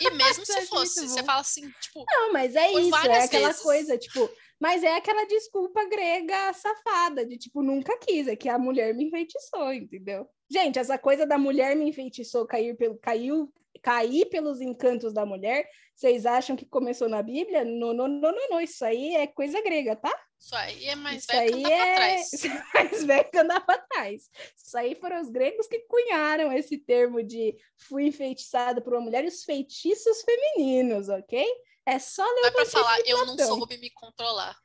[0.00, 3.24] E mesmo se acho fosse, você fala assim, tipo, Não, mas é isso, é várias
[3.24, 3.62] aquela vezes.
[3.62, 8.58] coisa, tipo, mas é aquela desculpa grega safada, de tipo, nunca quis, é que a
[8.58, 10.28] mulher me enfeitiçou, entendeu?
[10.50, 15.66] Gente, essa coisa da mulher me enfeitiçou, cair pelo, caiu, cair pelos encantos da mulher,
[15.94, 17.64] vocês acham que começou na Bíblia?
[17.64, 20.12] Não, não, não, não, não, isso aí é coisa grega, tá?
[20.40, 22.30] isso aí é mais Isso velho que andar pra é trás.
[22.74, 24.30] mais velho que andar para trás.
[24.56, 29.24] Isso aí foram os gregos que cunharam esse termo de fui enfeitiçada por uma mulher
[29.24, 31.46] e os feitiços femininos, ok?
[31.92, 34.56] É só ler Não é pra falar, eu não soube me controlar.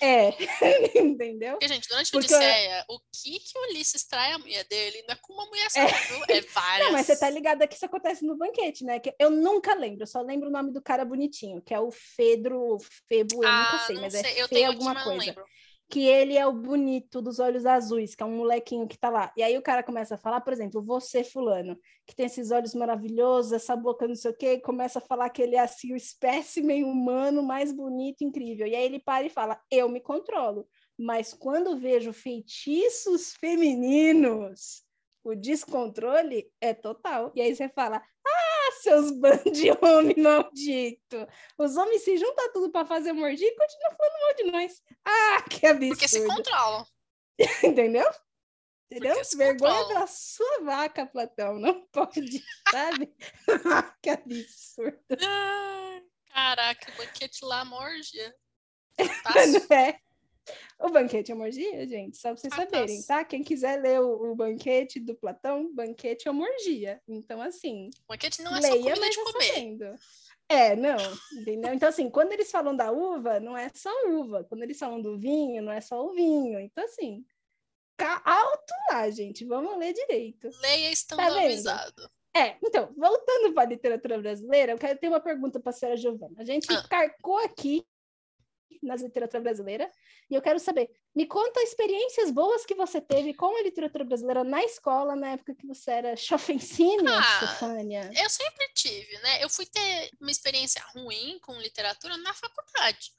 [0.00, 0.30] É,
[0.98, 1.52] entendeu?
[1.52, 5.04] Porque, gente, durante a Porque- Odisseia, o que que o Ulisses trai a mulher dele
[5.06, 6.24] não é com uma mulher só, viu?
[6.28, 6.86] É várias.
[6.88, 8.98] Não, mas você tá ligada que isso acontece no banquete, né?
[8.98, 11.92] Que eu nunca lembro, eu só lembro o nome do cara bonitinho, que é o
[11.92, 12.76] Fedro,
[13.08, 14.22] Febo, eu ah, nunca sei, não mas sei.
[14.32, 15.44] é eu Fê tenho aqui, alguma não coisa.
[15.94, 19.32] Que ele é o bonito dos olhos azuis, que é um molequinho que tá lá.
[19.36, 22.74] E aí o cara começa a falar, por exemplo, você, fulano, que tem esses olhos
[22.74, 25.92] maravilhosos, essa boca não sei o quê, e começa a falar que ele é assim
[25.92, 28.66] o espécimen humano mais bonito, incrível.
[28.66, 30.66] E aí ele para e fala: "Eu me controlo".
[30.98, 34.82] Mas quando vejo feitiços femininos,
[35.22, 37.30] o descontrole é total.
[37.36, 38.43] E aí você fala: "Ah,
[38.84, 41.26] seus bandos de homem maldito.
[41.58, 44.82] Os homens se juntam tudo para fazer mordida e continuam falando mal de nós.
[45.04, 45.88] Ah, que absurdo.
[45.88, 46.86] Porque se controlam.
[47.64, 48.08] Entendeu?
[48.90, 49.16] Entendeu?
[49.36, 49.88] Vergonha controlam.
[49.88, 51.58] pela sua vaca, Platão.
[51.58, 53.12] Não pode, sabe?
[54.00, 54.98] que absurdo.
[56.28, 58.36] Caraca, banquete lá, morgia.
[58.98, 59.98] Não é?
[60.78, 62.76] O banquete é morgia, gente, só para vocês Fantástico.
[62.78, 63.24] saberem, tá?
[63.24, 67.00] Quem quiser ler o, o banquete do Platão, banquete é morgia.
[67.08, 69.44] Então, assim, Banquete não é só leia, comida mas de é comer.
[69.44, 69.94] sabendo.
[70.46, 70.96] É, não,
[71.40, 71.72] entendeu?
[71.72, 74.44] Então, assim, quando eles falam da uva, não é só uva.
[74.44, 76.60] Quando eles falam do vinho, não é só o vinho.
[76.60, 77.24] Então, assim,
[77.96, 79.44] ca- alto lá, gente.
[79.46, 80.50] Vamos ler direito.
[80.60, 82.10] Leia estando Tá avisado.
[82.36, 85.96] É, então, voltando para a literatura brasileira, eu quero ter uma pergunta para a senhora
[85.96, 86.34] Giovana.
[86.36, 86.86] A gente Ah.
[86.90, 87.82] carcou aqui
[88.82, 89.90] nas literatura brasileira
[90.30, 94.42] e eu quero saber, me conta experiências boas que você teve com a literatura brasileira
[94.42, 98.10] na escola, na época que você era chofensina, Ah, Stefânia.
[98.16, 99.44] Eu sempre tive, né?
[99.44, 103.12] Eu fui ter uma experiência ruim com literatura na faculdade.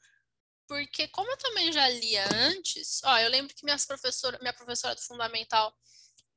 [0.68, 4.96] Porque como eu também já lia antes, ó, eu lembro que minhas professora, minha professora
[4.96, 5.72] do fundamental,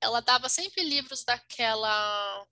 [0.00, 2.46] ela dava sempre livros daquela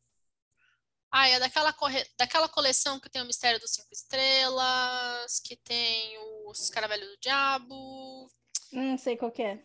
[1.11, 2.05] Ah, é daquela, corre...
[2.19, 6.17] daquela coleção que tem o Mistério dos Cinco Estrelas, que tem
[6.47, 8.29] os Caravelhos do Diabo.
[8.73, 9.63] Não sei qual que é.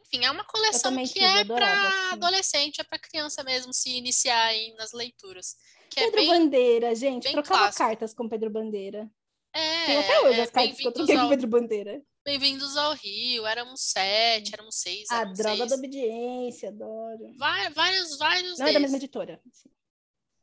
[0.00, 1.96] Enfim, é uma coleção que tive, é para sim.
[2.12, 5.56] adolescente, é para criança mesmo se iniciar aí nas leituras.
[5.96, 6.28] É Pedro bem.
[6.28, 7.84] Bandeira, gente, trocava clássico.
[7.84, 9.10] cartas com Pedro Bandeira.
[9.52, 12.02] É, Tem até hoje é, as cartas que eu troquei com ao, Pedro Bandeira.
[12.24, 15.70] Bem-vindos ao Rio, éramos sete, éramos seis, A droga seis.
[15.70, 17.34] da obediência, adoro.
[17.36, 19.40] Vai- Vários, vários Não é da mesma editora.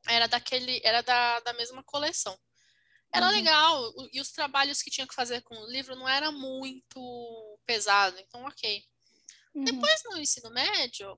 [0.07, 2.37] Era daquele, era da, da mesma coleção.
[3.13, 3.31] Era Uhum.
[3.31, 8.19] legal, e os trabalhos que tinha que fazer com o livro não era muito pesado,
[8.19, 8.83] então ok.
[9.53, 9.63] Uhum.
[9.63, 11.17] Depois no ensino médio,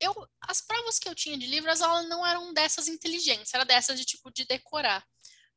[0.00, 3.64] eu, as provas que eu tinha de livro, as aulas não eram dessas inteligentes, era
[3.64, 5.04] dessas de tipo de decorar.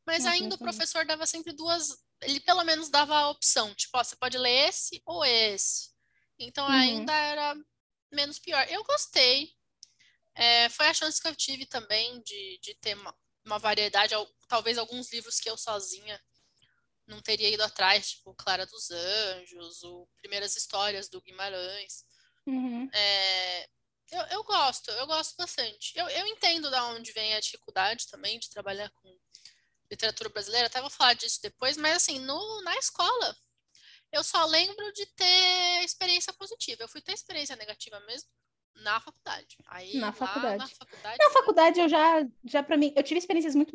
[0.05, 0.73] Mas Nossa, ainda o também.
[0.73, 4.69] professor dava sempre duas, ele pelo menos dava a opção, tipo, ó, você pode ler
[4.69, 5.91] esse ou esse.
[6.39, 6.71] Então Uhum.
[6.73, 7.55] ainda era
[8.11, 8.65] menos pior.
[8.69, 9.53] Eu gostei.
[10.41, 14.27] É, foi a chance que eu tive também de, de ter uma, uma variedade, al-
[14.47, 16.19] talvez alguns livros que eu sozinha
[17.05, 22.03] não teria ido atrás, tipo Clara dos Anjos, ou Primeiras Histórias do Guimarães.
[22.47, 22.89] Uhum.
[22.91, 23.63] É,
[24.11, 25.95] eu, eu gosto, eu gosto bastante.
[25.95, 29.15] Eu, eu entendo da onde vem a dificuldade também de trabalhar com
[29.91, 33.37] literatura brasileira, até vou falar disso depois, mas assim, no, na escola,
[34.11, 36.81] eu só lembro de ter experiência positiva.
[36.81, 38.27] Eu fui ter experiência negativa mesmo
[38.75, 39.57] na faculdade.
[39.67, 40.57] Aí, Na lá faculdade.
[40.57, 41.17] na faculdade.
[41.19, 43.73] Na faculdade eu já, já para mim, eu tive experiências muito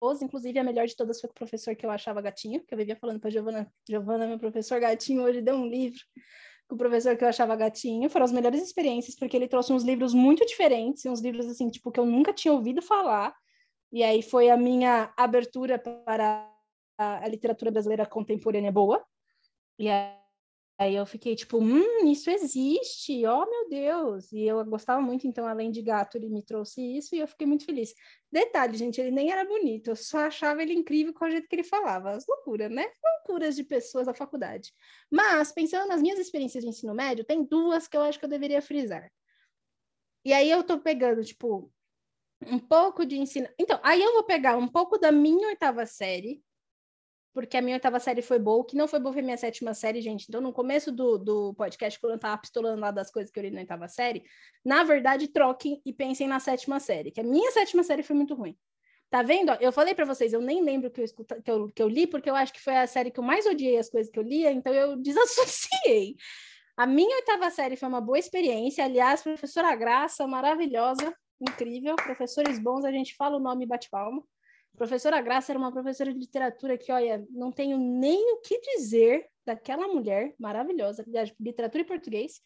[0.00, 2.74] boas, inclusive a melhor de todas foi com o professor que eu achava gatinho, que
[2.74, 6.00] eu vivia falando para Giovana, Giovana, meu professor gatinho, hoje deu um livro
[6.68, 9.82] com o professor que eu achava gatinho, foram as melhores experiências, porque ele trouxe uns
[9.82, 13.34] livros muito diferentes, uns livros assim, tipo, que eu nunca tinha ouvido falar,
[13.92, 16.48] e aí foi a minha abertura para
[16.96, 19.04] a, literatura brasileira contemporânea boa,
[19.78, 19.88] e
[20.80, 24.32] aí eu fiquei tipo, hum, isso existe, oh meu Deus!
[24.32, 27.46] E eu gostava muito, então, além de gato, ele me trouxe isso e eu fiquei
[27.46, 27.94] muito feliz.
[28.32, 31.54] Detalhe, gente, ele nem era bonito, eu só achava ele incrível com o jeito que
[31.56, 32.12] ele falava.
[32.12, 32.86] As loucuras, né?
[33.18, 34.72] Loucuras de pessoas da faculdade.
[35.10, 38.28] Mas, pensando nas minhas experiências de ensino médio, tem duas que eu acho que eu
[38.30, 39.10] deveria frisar.
[40.24, 41.72] E aí eu tô pegando, tipo,
[42.46, 43.48] um pouco de ensino.
[43.58, 46.42] Então, aí eu vou pegar um pouco da minha oitava série,
[47.32, 49.72] porque a minha oitava série foi boa, o que não foi boa foi minha sétima
[49.74, 50.26] série, gente.
[50.28, 53.42] Então, no começo do, do podcast, quando eu tava pistolando lá das coisas que eu
[53.44, 54.24] li na oitava série,
[54.64, 58.34] na verdade, troquem e pensem na sétima série, que a minha sétima série foi muito
[58.34, 58.56] ruim.
[59.10, 59.50] Tá vendo?
[59.60, 62.06] Eu falei para vocês, eu nem lembro que eu, escuta, que, eu, que eu li,
[62.06, 64.22] porque eu acho que foi a série que eu mais odiei as coisas que eu
[64.22, 66.14] lia, então eu desassociei.
[66.76, 68.84] A minha oitava série foi uma boa experiência.
[68.84, 71.96] Aliás, professora Graça, maravilhosa, incrível.
[71.96, 74.22] Professores bons, a gente fala o nome e bate palma.
[74.80, 79.28] Professora Graça era uma professora de literatura que, olha, não tenho nem o que dizer
[79.44, 82.40] daquela mulher maravilhosa, de literatura e português.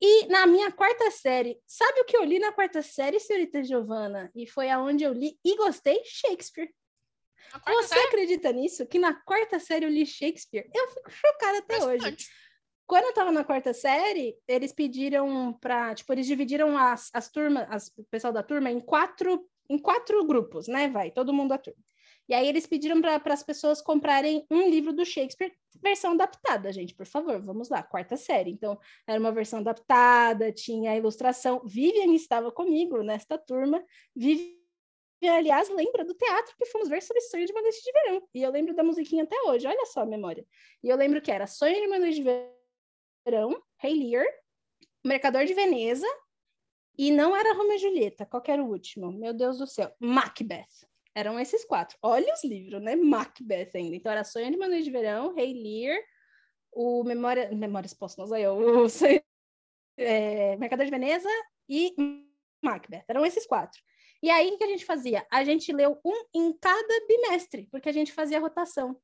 [0.00, 4.30] E na minha quarta série, sabe o que eu li na quarta série, senhorita Giovana?
[4.36, 6.00] E foi aonde eu li e gostei?
[6.04, 6.72] Shakespeare.
[7.66, 8.06] Você série?
[8.06, 8.86] acredita nisso?
[8.86, 10.70] Que na quarta série eu li Shakespeare?
[10.72, 12.16] Eu fico chocada até hoje.
[12.86, 17.66] Quando eu tava na quarta série, eles pediram para, tipo, eles dividiram as, as turmas,
[17.68, 20.88] as, o pessoal da turma em quatro, em quatro grupos, né?
[20.88, 21.80] Vai, todo mundo da turma.
[22.28, 25.52] E aí eles pediram para as pessoas comprarem um livro do Shakespeare,
[25.82, 28.50] versão adaptada, gente, por favor, vamos lá, quarta série.
[28.50, 31.60] Então, era uma versão adaptada, tinha a ilustração.
[31.64, 33.82] Vivian estava comigo nesta turma.
[34.14, 34.54] Vivian,
[35.24, 38.28] aliás, lembra do teatro que fomos ver sobre Sonho de uma Noite de Verão.
[38.34, 40.44] E eu lembro da musiquinha até hoje, olha só a memória.
[40.82, 42.22] E eu lembro que era Sonho de uma Noite de
[43.24, 44.26] Verão Rei Lear,
[45.04, 46.06] Mercador de Veneza,
[47.00, 49.10] e não era Romeo e Julieta, qual era o último?
[49.10, 50.86] Meu Deus do céu, Macbeth.
[51.14, 51.96] Eram esses quatro.
[52.02, 52.94] Olha os livros, né?
[52.94, 53.96] Macbeth ainda.
[53.96, 55.98] Então era Sonho de uma Noite de Verão, Rei Lear,
[56.70, 57.50] o Memória...
[57.52, 58.84] Memórias Póstumas, aí, o
[59.96, 61.30] é, Mercador de Veneza
[61.66, 61.94] e
[62.62, 63.04] Macbeth.
[63.08, 63.80] Eram esses quatro.
[64.22, 65.26] E aí, o que a gente fazia?
[65.32, 68.94] A gente leu um em cada bimestre, porque a gente fazia rotação.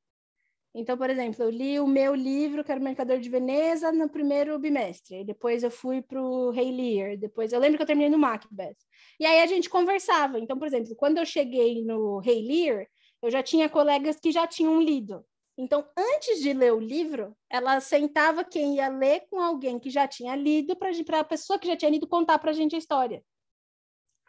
[0.79, 4.11] Então, por exemplo, eu li o meu livro, que era o Mercador de Veneza, no
[4.11, 5.25] primeiro bimestre.
[5.25, 7.17] Depois eu fui para o Rei Lear.
[7.17, 8.77] Depois eu lembro que eu terminei no Macbeth.
[9.19, 10.39] E aí a gente conversava.
[10.39, 12.87] Então, por exemplo, quando eu cheguei no Rei Lear,
[13.23, 15.25] eu já tinha colegas que já tinham lido.
[15.57, 20.07] Então, antes de ler o livro, ela sentava quem ia ler com alguém que já
[20.07, 23.25] tinha lido, para a pessoa que já tinha lido contar para a gente a história.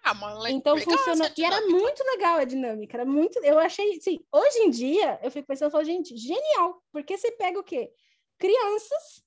[0.08, 1.30] Ah, então funcionou.
[1.38, 3.40] E era muito legal a dinâmica, era muito.
[3.44, 7.32] Eu achei, sim, hoje em dia, eu fico pensando, eu falo, gente, genial, porque você
[7.32, 7.92] pega o quê?
[8.38, 9.24] Crianças,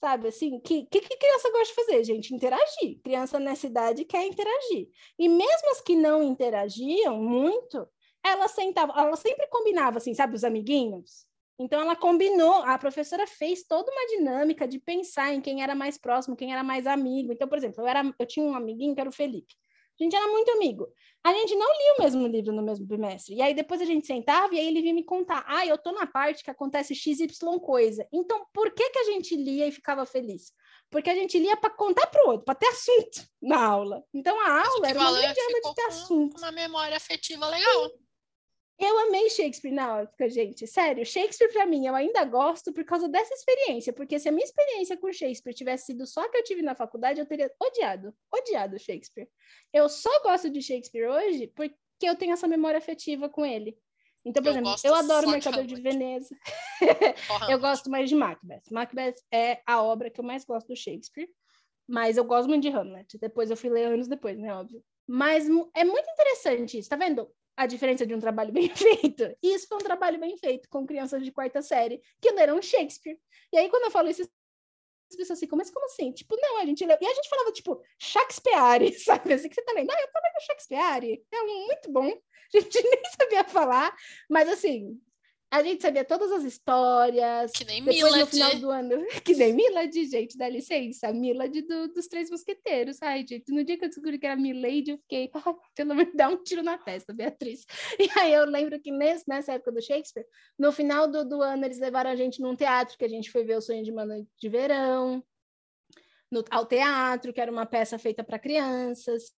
[0.00, 2.34] sabe, assim, que, que, que criança gosta de fazer, gente?
[2.34, 3.00] Interagir.
[3.02, 4.88] Criança nessa idade quer interagir.
[5.18, 7.88] E mesmo as que não interagiam muito,
[8.24, 11.26] ela sentava, ela sempre combinava, assim, sabe, os amiguinhos.
[11.58, 15.96] Então ela combinou, a professora fez toda uma dinâmica de pensar em quem era mais
[15.96, 17.32] próximo, quem era mais amigo.
[17.32, 19.54] Então, por exemplo, eu, era, eu tinha um amiguinho que era o Felipe.
[20.00, 20.88] A gente era muito amigo.
[21.24, 23.36] A gente não lia o mesmo livro no mesmo bimestre.
[23.36, 25.92] E aí depois a gente sentava e aí ele vinha me contar: ah, eu tô
[25.92, 27.28] na parte que acontece XY
[27.60, 28.06] coisa.
[28.12, 30.52] Então, por que, que a gente lia e ficava feliz?
[30.90, 34.02] Porque a gente lia para contar para o outro, para ter assunto na aula.
[34.12, 36.38] Então a aula era uma grande aula de ter assunto.
[36.38, 37.88] Uma memória afetiva legal.
[37.88, 38.02] Sim.
[38.84, 40.66] Eu amei Shakespeare na época, gente.
[40.66, 44.44] Sério, Shakespeare para mim eu ainda gosto por causa dessa experiência, porque se a minha
[44.44, 48.76] experiência com Shakespeare tivesse sido só que eu tive na faculdade, eu teria odiado, odiado
[48.80, 49.28] Shakespeare.
[49.72, 53.78] Eu só gosto de Shakespeare hoje porque eu tenho essa memória afetiva com ele.
[54.24, 56.34] Então, por eu exemplo, eu adoro o Mercador de, de Veneza.
[57.48, 58.62] eu gosto mais de Macbeth.
[58.70, 61.28] Macbeth é a obra que eu mais gosto do Shakespeare,
[61.88, 63.16] mas eu gosto muito de Hamlet.
[63.18, 64.82] Depois eu fui ler anos depois, né, óbvio.
[65.06, 67.28] Mas é muito interessante isso, tá vendo?
[67.56, 69.24] A diferença de um trabalho bem feito.
[69.42, 73.18] E isso foi um trabalho bem feito com crianças de quarta série que leram Shakespeare.
[73.52, 76.12] E aí, quando eu falo isso, as pessoas assim, mas como assim?
[76.12, 76.96] Tipo, não, a gente leu.
[77.00, 79.32] E a gente falava, tipo, Shakespeare, sabe?
[79.32, 79.90] Assim que você tá lendo.
[79.90, 81.22] Ah, eu tô lendo Shakespeare.
[81.32, 82.12] É muito bom.
[82.54, 83.96] A gente nem sabia falar,
[84.28, 85.00] mas assim,
[85.52, 87.52] a gente sabia todas as histórias.
[87.52, 88.20] Que nem Depois, Milad.
[88.20, 89.06] no final do ano.
[89.22, 91.12] Que nem Milad, gente, dá licença.
[91.12, 92.96] Milad do, dos Três Mosqueteiros.
[93.02, 96.14] Ai, gente, no dia que eu descobri que era Milady, eu fiquei, oh, pelo menos
[96.14, 97.66] dá um tiro na testa, Beatriz.
[97.98, 100.24] E aí eu lembro que nesse, nessa época do Shakespeare,
[100.58, 103.44] no final do, do ano, eles levaram a gente num teatro, que a gente foi
[103.44, 105.22] ver o Sonho de uma Noite de Verão.
[106.30, 109.34] No, ao teatro, que era uma peça feita para crianças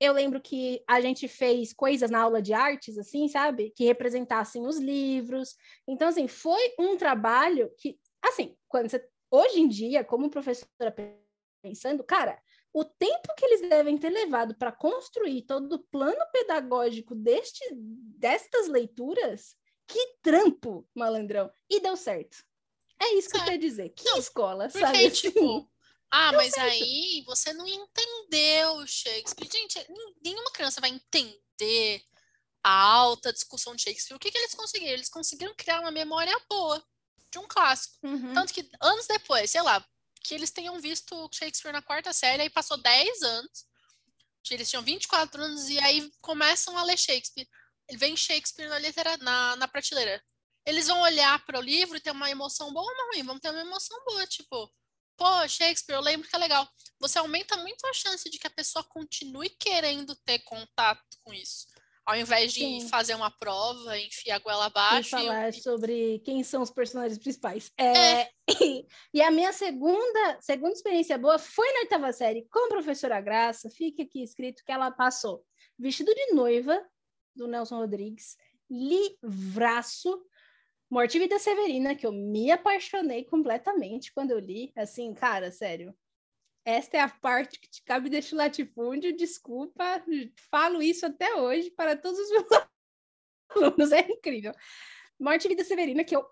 [0.00, 3.70] eu lembro que a gente fez coisas na aula de artes, assim, sabe?
[3.70, 5.56] Que representassem os livros.
[5.86, 10.94] Então, assim, foi um trabalho que, assim, quando você, hoje em dia, como professora
[11.62, 12.40] pensando, cara,
[12.72, 18.68] o tempo que eles devem ter levado para construir todo o plano pedagógico deste, destas
[18.68, 21.50] leituras, que trampo, malandrão.
[21.68, 22.36] E deu certo.
[23.00, 23.88] É isso que eu quero dizer.
[23.90, 25.10] Que Não, escola, porque, sabe?
[25.10, 25.68] Tipo,
[26.10, 29.50] ah, mas aí você não entendeu Shakespeare.
[29.50, 29.86] Gente,
[30.22, 32.02] nenhuma criança vai entender
[32.62, 34.16] a alta discussão de Shakespeare.
[34.16, 34.92] O que, que eles conseguiram?
[34.92, 36.82] Eles conseguiram criar uma memória boa
[37.30, 37.98] de um clássico.
[38.02, 38.32] Uhum.
[38.34, 39.84] Tanto que anos depois, sei lá,
[40.22, 43.68] que eles tenham visto Shakespeare na quarta série, aí passou 10 anos,
[44.50, 47.48] eles tinham 24 anos, e aí começam a ler Shakespeare.
[47.92, 50.22] Vem Shakespeare na, litera, na, na prateleira.
[50.66, 53.22] Eles vão olhar para o livro e ter uma emoção boa ou uma ruim?
[53.24, 54.70] Vão ter uma emoção boa, tipo,
[55.18, 56.66] pô, Shakespeare, eu lembro que é legal.
[57.00, 61.66] Você aumenta muito a chance de que a pessoa continue querendo ter contato com isso.
[62.06, 62.88] Ao invés de Sim.
[62.88, 65.08] fazer uma prova, enfiar a goela abaixo.
[65.08, 65.60] E falar e...
[65.60, 67.70] sobre quem são os personagens principais.
[67.76, 68.22] É...
[68.22, 68.30] é.
[69.12, 73.68] e a minha segunda, segunda experiência boa foi na oitava série com a professora Graça.
[73.68, 75.44] Fica aqui escrito que ela passou
[75.78, 76.82] vestido de noiva
[77.36, 78.36] do Nelson Rodrigues,
[78.68, 80.20] livraço,
[80.90, 84.72] Morte e Vida Severina, que eu me apaixonei completamente quando eu li.
[84.74, 85.94] Assim, cara, sério.
[86.64, 89.16] Esta é a parte que te cabe deste latifúndio.
[89.16, 90.02] Desculpa,
[90.50, 92.46] falo isso até hoje para todos os meus
[93.50, 93.92] alunos.
[93.92, 94.52] É incrível.
[95.20, 96.26] Morte e Vida Severina, que eu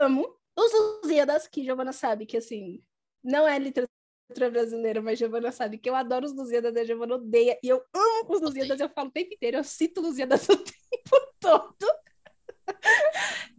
[0.00, 0.38] amo.
[0.56, 0.72] Os
[1.02, 2.80] Lusíadas, que Giovana sabe que, assim,
[3.24, 3.90] não é literatura
[4.50, 7.58] brasileira, mas Giovana sabe que eu adoro os Lusíadas, a Giovana odeia.
[7.60, 11.34] E eu amo os Lusíadas, eu falo o tempo inteiro, eu cito Lusíadas o tempo
[11.40, 11.86] todo.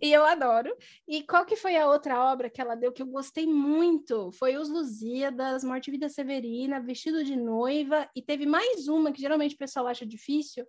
[0.06, 0.76] E eu adoro.
[1.08, 4.32] E qual que foi a outra obra que ela deu que eu gostei muito?
[4.34, 9.20] Foi Os Lusíadas, Morte e Vida Severina, Vestido de Noiva, e teve mais uma que
[9.20, 10.66] geralmente o pessoal acha difícil,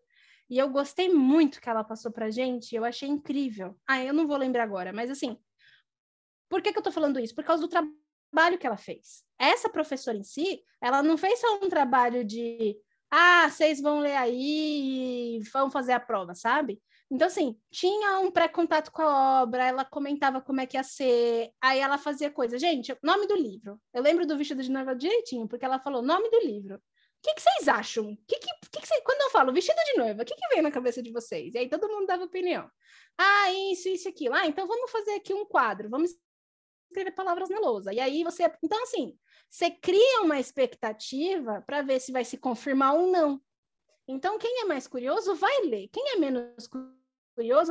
[0.49, 3.77] e eu gostei muito que ela passou pra gente, eu achei incrível.
[3.87, 5.37] Ah, eu não vou lembrar agora, mas assim,
[6.49, 7.35] por que, que eu tô falando isso?
[7.35, 9.23] Por causa do trabalho que ela fez.
[9.39, 12.77] Essa professora em si, ela não fez só um trabalho de
[13.11, 16.81] ah, vocês vão ler aí e vão fazer a prova, sabe?
[17.11, 21.53] Então, assim, tinha um pré-contato com a obra, ela comentava como é que ia ser,
[21.61, 22.59] aí ela fazia coisa.
[22.59, 23.81] Gente, nome do livro.
[23.95, 26.77] Eu lembro do vestido de noiva direitinho, porque ela falou nome do livro.
[26.77, 26.81] O
[27.23, 28.17] que, que vocês acham?
[28.27, 30.71] Que que, que que Quando eu falo vestido de noiva, o que, que vem na
[30.71, 31.55] cabeça de vocês?
[31.55, 32.69] E aí todo mundo dava opinião.
[33.17, 34.35] Ah, isso, isso, aquilo.
[34.35, 36.11] Ah, então vamos fazer aqui um quadro, vamos
[36.89, 37.93] escrever palavras na lousa.
[37.93, 38.51] E aí você.
[38.63, 39.17] Então, assim,
[39.49, 43.41] você cria uma expectativa para ver se vai se confirmar ou não.
[44.09, 45.89] Então, quem é mais curioso vai ler.
[45.89, 46.96] Quem é menos curioso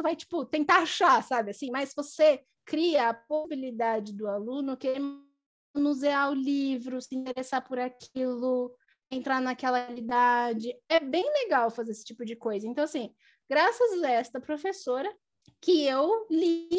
[0.02, 1.52] vai, tipo, tentar achar, sabe?
[1.52, 5.02] Assim, mas você cria a possibilidade do aluno querer
[5.74, 8.76] manusear o livro, se interessar por aquilo,
[9.12, 10.76] entrar naquela realidade.
[10.90, 12.68] É bem legal fazer esse tipo de coisa.
[12.68, 13.14] Então, assim,
[13.50, 15.14] graças a esta professora
[15.62, 16.70] que eu li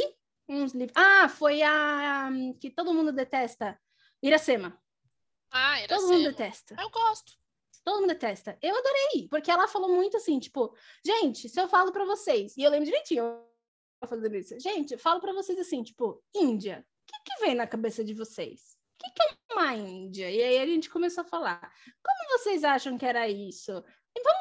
[0.48, 0.96] uns livros.
[0.96, 2.30] Ah, foi a
[2.60, 3.78] que todo mundo detesta,
[4.22, 4.78] Iracema.
[5.50, 6.00] Ah, Iracema.
[6.00, 6.76] Todo mundo detesta.
[6.78, 7.32] Eu gosto.
[7.86, 8.58] Todo mundo detesta.
[8.60, 12.64] Eu adorei, porque ela falou muito assim, tipo, gente, se eu falo para vocês, e
[12.64, 13.40] eu lembro direitinho
[14.04, 17.64] fazendo isso, gente, eu falo para vocês assim, tipo, Índia, o que, que vem na
[17.64, 18.76] cabeça de vocês?
[18.94, 20.28] O que, que é uma Índia?
[20.28, 21.60] E aí a gente começou a falar,
[22.02, 23.84] como vocês acham que era isso?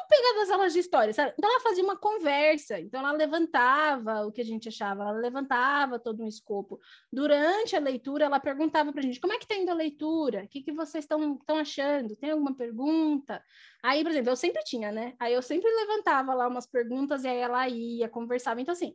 [0.08, 1.34] Pegar das aulas de história, sabe?
[1.36, 5.98] Então ela fazia uma conversa, então ela levantava o que a gente achava, ela levantava
[5.98, 6.78] todo um escopo.
[7.12, 10.44] Durante a leitura, ela perguntava para a gente, como é que está indo a leitura?
[10.44, 12.16] O que, que vocês estão achando?
[12.16, 13.42] Tem alguma pergunta?
[13.82, 15.14] Aí, por exemplo, eu sempre tinha, né?
[15.18, 18.60] Aí eu sempre levantava lá umas perguntas e aí ela ia, conversava.
[18.60, 18.94] Então, assim,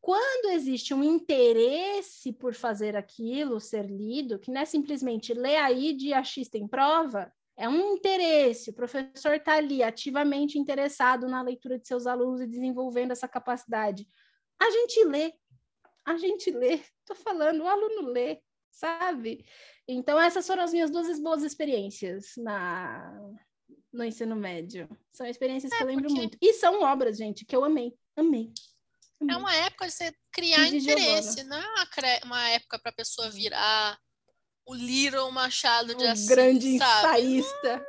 [0.00, 5.92] quando existe um interesse por fazer aquilo ser lido, que não é simplesmente ler aí
[5.92, 7.30] de achista em prova,
[7.60, 12.46] é um interesse, o professor está ali ativamente interessado na leitura de seus alunos e
[12.46, 14.08] desenvolvendo essa capacidade.
[14.58, 15.34] A gente lê,
[16.06, 18.40] a gente lê, estou falando, o aluno lê,
[18.70, 19.44] sabe?
[19.86, 23.12] Então, essas foram as minhas duas boas experiências na,
[23.92, 24.88] no ensino médio.
[25.12, 26.38] São experiências é que eu lembro muito.
[26.40, 28.50] E são obras, gente, que eu amei, amei.
[29.20, 29.34] amei.
[29.34, 34.00] É uma época de você criar interesse, não é uma época para a pessoa virar
[34.70, 37.22] o Little Machado de Assis, grande sabe?
[37.22, 37.86] ensaísta.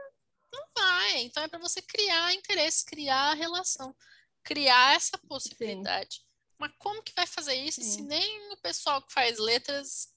[0.52, 1.20] Não, não vai.
[1.20, 3.96] Então é para você criar interesse, criar relação,
[4.44, 6.16] criar essa possibilidade.
[6.16, 6.24] Sim.
[6.58, 7.92] Mas como que vai fazer isso Sim.
[7.92, 10.08] se nem o pessoal que faz letras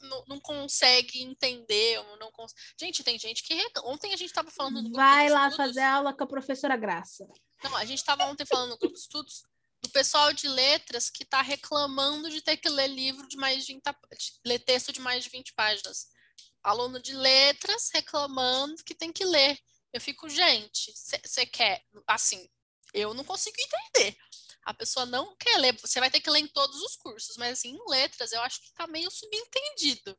[0.00, 2.02] não, não consegue entender?
[2.18, 2.52] Não cons...
[2.78, 3.54] Gente, tem gente que.
[3.84, 5.56] Ontem a gente estava falando do Vai lá estudos.
[5.56, 7.26] fazer aula com a professora Graça.
[7.64, 9.42] Não, a gente estava ontem falando no grupo de estudos
[9.88, 13.72] do pessoal de letras que está reclamando de ter que ler livro de mais de
[13.72, 16.08] 20, de ler texto de mais de 20 páginas.
[16.62, 19.58] Aluno de letras reclamando que tem que ler.
[19.92, 22.46] Eu fico, gente, você quer, assim,
[22.92, 24.16] eu não consigo entender.
[24.64, 27.58] A pessoa não quer ler, você vai ter que ler em todos os cursos, mas
[27.58, 30.18] assim, em letras eu acho que está meio subentendido.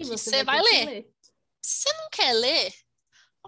[0.00, 0.84] E você vai, vai ler.
[0.86, 1.14] ler.
[1.60, 2.72] Se você não quer ler,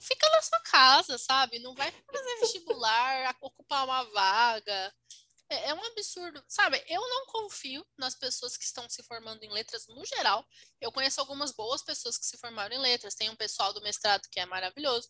[0.03, 1.61] fica na sua casa, sabe?
[1.61, 4.95] Não vai fazer vestibular, ocupar uma vaga.
[5.51, 6.43] É, é, um absurdo.
[6.49, 10.47] Sabe, eu não confio nas pessoas que estão se formando em letras no geral.
[10.81, 13.15] Eu conheço algumas boas pessoas que se formaram em letras.
[13.15, 15.09] Tem um pessoal do mestrado que é maravilhoso.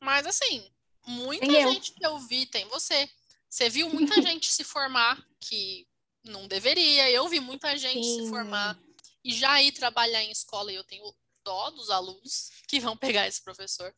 [0.00, 0.70] Mas, assim,
[1.06, 1.96] muita tem gente eu.
[1.96, 3.08] que eu vi, tem você.
[3.48, 5.86] Você viu muita gente se formar que
[6.24, 7.10] não deveria.
[7.10, 8.24] Eu vi muita gente Sim.
[8.24, 8.78] se formar
[9.24, 10.72] e já ir trabalhar em escola.
[10.72, 11.04] E eu tenho
[11.48, 13.90] dó dos alunos que vão pegar esse professor.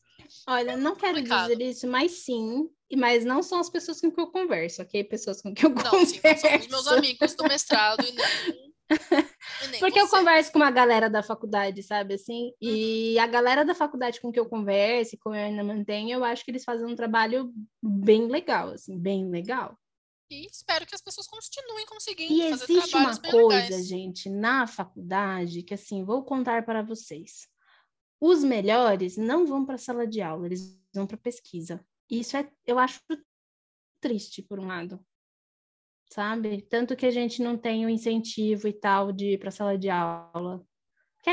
[0.47, 1.49] Olha, não quero complicado.
[1.49, 5.03] dizer isso, mas sim, mas não são as pessoas com que eu converso, ok?
[5.03, 6.15] Pessoas com que eu não, converso.
[6.15, 8.73] Sim, não são os meus amigos do mestrado e nem,
[9.65, 10.05] e nem Porque você.
[10.05, 12.53] eu converso com uma galera da faculdade, sabe assim?
[12.61, 13.23] E uhum.
[13.23, 16.51] a galera da faculdade com que eu converso, com eu ainda mantenho, eu acho que
[16.51, 17.51] eles fazem um trabalho
[17.83, 19.77] bem legal, assim, bem legal.
[20.31, 25.61] E espero que as pessoas continuem conseguindo e fazer existe uma coisa, gente, na faculdade
[25.61, 27.49] que assim, vou contar para vocês.
[28.17, 31.85] Os melhores não vão para a sala de aula, eles vão para pesquisa.
[32.09, 33.01] Isso é, eu acho
[33.99, 35.05] triste por um lado.
[36.09, 36.61] Sabe?
[36.61, 39.77] Tanto que a gente não tem o incentivo e tal de ir para a sala
[39.77, 40.65] de aula.
[41.27, 41.31] É,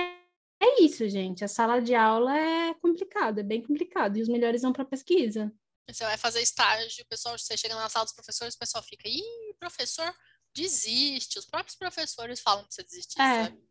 [0.61, 1.45] é isso, gente.
[1.45, 4.17] A sala de aula é complicado, é bem complicado.
[4.17, 5.53] E os melhores vão para pesquisa.
[5.91, 9.09] Você vai fazer estágio, o pessoal, você chega na sala dos professores, o pessoal fica,
[9.09, 10.15] ih, professor,
[10.55, 11.39] desiste.
[11.39, 13.45] Os próprios professores falam que você desistir, é.
[13.45, 13.69] sabe?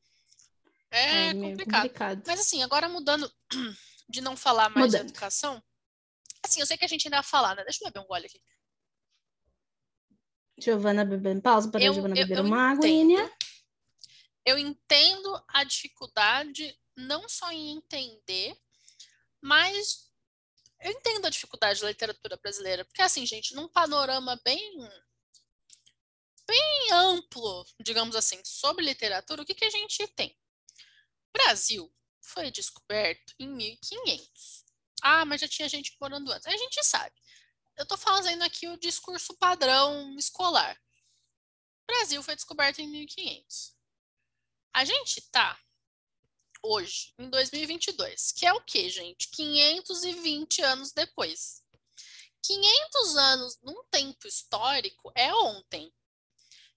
[0.89, 1.81] É, é complicado.
[1.83, 2.23] complicado.
[2.25, 3.31] Mas assim, agora mudando
[4.09, 5.05] de não falar mais mudando.
[5.05, 5.61] de educação,
[6.43, 7.63] assim, eu sei que a gente ainda vai falar, né?
[7.63, 8.41] Deixa eu beber um gole aqui.
[10.59, 13.31] Giovana bebendo pausa para a Giovana beber uma aguinha.
[14.43, 18.57] Eu entendo a dificuldade não só em entender,
[19.41, 20.06] mas
[20.79, 24.77] eu entendo a dificuldade da literatura brasileira, porque assim, gente, num panorama bem
[26.45, 30.29] bem amplo, digamos assim, sobre literatura, o que, que a gente tem?
[31.29, 34.65] O Brasil foi descoberto em 1500.
[35.01, 36.47] Ah, mas já tinha gente morando antes.
[36.47, 37.15] A gente sabe.
[37.75, 40.79] Eu estou fazendo aqui o discurso padrão escolar.
[41.83, 43.75] O Brasil foi descoberto em 1500.
[44.73, 45.59] A gente tá
[46.67, 49.29] hoje, em 2022, que é o que, gente?
[49.29, 51.63] 520 anos depois.
[52.43, 55.91] 500 anos num tempo histórico é ontem.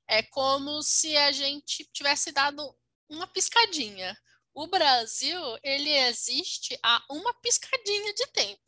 [0.09, 2.77] É como se a gente tivesse dado
[3.09, 4.17] uma piscadinha.
[4.55, 8.63] O Brasil, ele existe há uma piscadinha de tempo.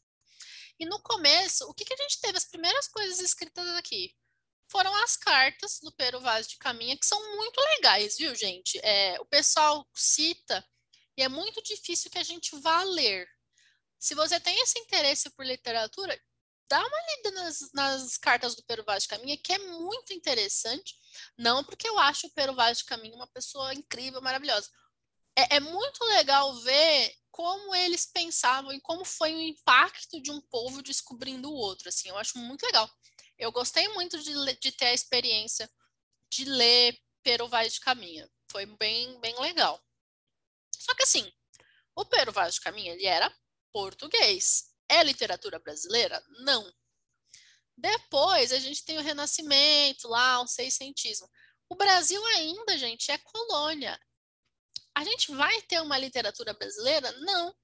[0.78, 2.38] E no começo, o que, que a gente teve?
[2.38, 4.14] As primeiras coisas escritas aqui
[4.68, 8.80] foram as cartas do Pero Vaz de Caminha, que são muito legais, viu, gente?
[8.82, 10.66] É, o pessoal cita
[11.16, 13.28] e é muito difícil que a gente vá ler.
[13.98, 16.18] Se você tem esse interesse por literatura,
[16.68, 20.94] dá uma lida nas, nas cartas do Pero Vaz de Caminha, que é muito interessante.
[21.36, 24.68] Não porque eu acho o Pero Vaz de Caminha uma pessoa incrível, maravilhosa.
[25.36, 30.40] É, é muito legal ver como eles pensavam e como foi o impacto de um
[30.40, 31.88] povo descobrindo o outro.
[31.88, 32.90] Assim, eu acho muito legal.
[33.38, 35.70] Eu gostei muito de, de ter a experiência
[36.30, 38.30] de ler Pero Vaz de Caminha.
[38.50, 39.82] Foi bem, bem legal.
[40.82, 41.32] Só que assim,
[41.94, 43.32] o Pero Vaz de Caminha, ele era
[43.72, 44.64] português.
[44.88, 46.20] É literatura brasileira?
[46.44, 46.72] Não.
[47.76, 51.28] Depois a gente tem o Renascimento, lá, o seiscentismo.
[51.68, 53.98] O Brasil ainda, gente, é colônia.
[54.94, 57.10] A gente vai ter uma literatura brasileira?
[57.20, 57.54] Não.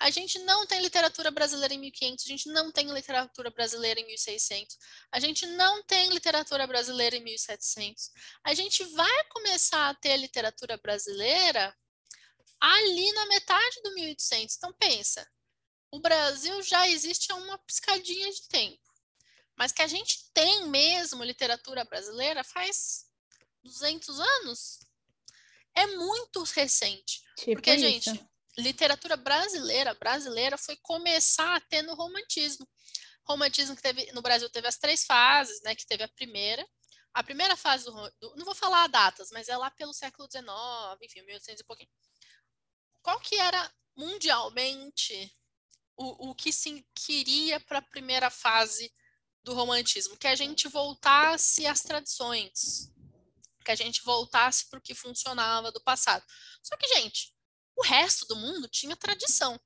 [0.00, 4.06] A gente não tem literatura brasileira em 1500, a gente não tem literatura brasileira em
[4.06, 4.78] 1600,
[5.10, 8.12] a gente não tem literatura brasileira em 1700.
[8.44, 11.76] A gente vai começar a ter literatura brasileira
[12.60, 14.56] ali na metade do 1800.
[14.56, 15.26] Então pensa,
[15.90, 18.78] o Brasil já existe há uma piscadinha de tempo.
[19.56, 23.06] Mas que a gente tem mesmo literatura brasileira faz
[23.64, 24.78] 200 anos.
[25.74, 27.22] É muito recente.
[27.36, 28.10] Tipo porque, isso.
[28.10, 32.68] gente, literatura brasileira, brasileira foi começar a ter no romantismo.
[33.26, 35.74] Romantismo que teve no Brasil teve as três fases, né?
[35.74, 36.66] Que teve a primeira,
[37.12, 40.48] a primeira fase do, do, não vou falar datas, mas é lá pelo século XIX,
[41.02, 41.90] enfim, 1800 e pouquinho
[43.08, 45.34] qual que era mundialmente
[45.96, 48.92] o, o que se queria para a primeira fase
[49.42, 50.14] do romantismo?
[50.18, 52.92] Que a gente voltasse às tradições,
[53.64, 56.22] que a gente voltasse para o que funcionava do passado.
[56.62, 57.34] Só que, gente,
[57.74, 59.58] o resto do mundo tinha tradição.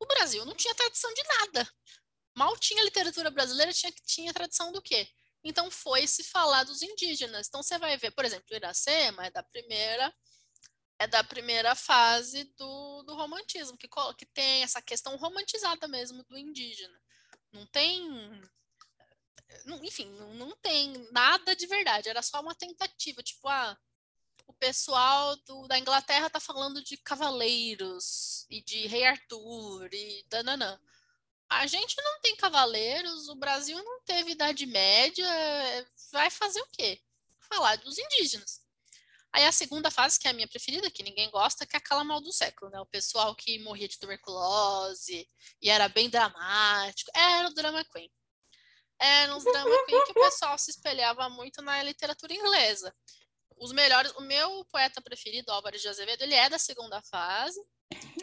[0.00, 1.72] O Brasil não tinha tradição de nada.
[2.36, 5.08] Mal tinha literatura brasileira, tinha, tinha tradição do quê?
[5.44, 7.46] Então foi se falar dos indígenas.
[7.46, 10.12] Então você vai ver, por exemplo, Iracema é da primeira
[11.00, 13.88] é da primeira fase do, do romantismo, que,
[14.18, 17.00] que tem essa questão romantizada mesmo do indígena.
[17.50, 18.06] Não tem.
[19.64, 23.76] Não, enfim, não, não tem nada de verdade, era só uma tentativa, tipo, ah,
[24.46, 30.78] o pessoal do, da Inglaterra tá falando de cavaleiros e de rei Arthur e dananã.
[31.48, 35.26] A gente não tem cavaleiros, o Brasil não teve Idade Média,
[36.12, 37.00] vai fazer o quê?
[37.48, 38.60] Falar dos indígenas.
[39.32, 42.02] Aí a segunda fase, que é a minha preferida, que ninguém gosta, que é aquela
[42.02, 42.80] mal do século, né?
[42.80, 45.28] O pessoal que morria de tuberculose
[45.62, 47.10] e era bem dramático.
[47.14, 48.10] Era o drama queen.
[49.00, 52.94] Era uns drama queen que o pessoal se espelhava muito na literatura inglesa.
[53.56, 57.60] Os melhores, o meu poeta preferido, Álvares de Azevedo, ele é da segunda fase.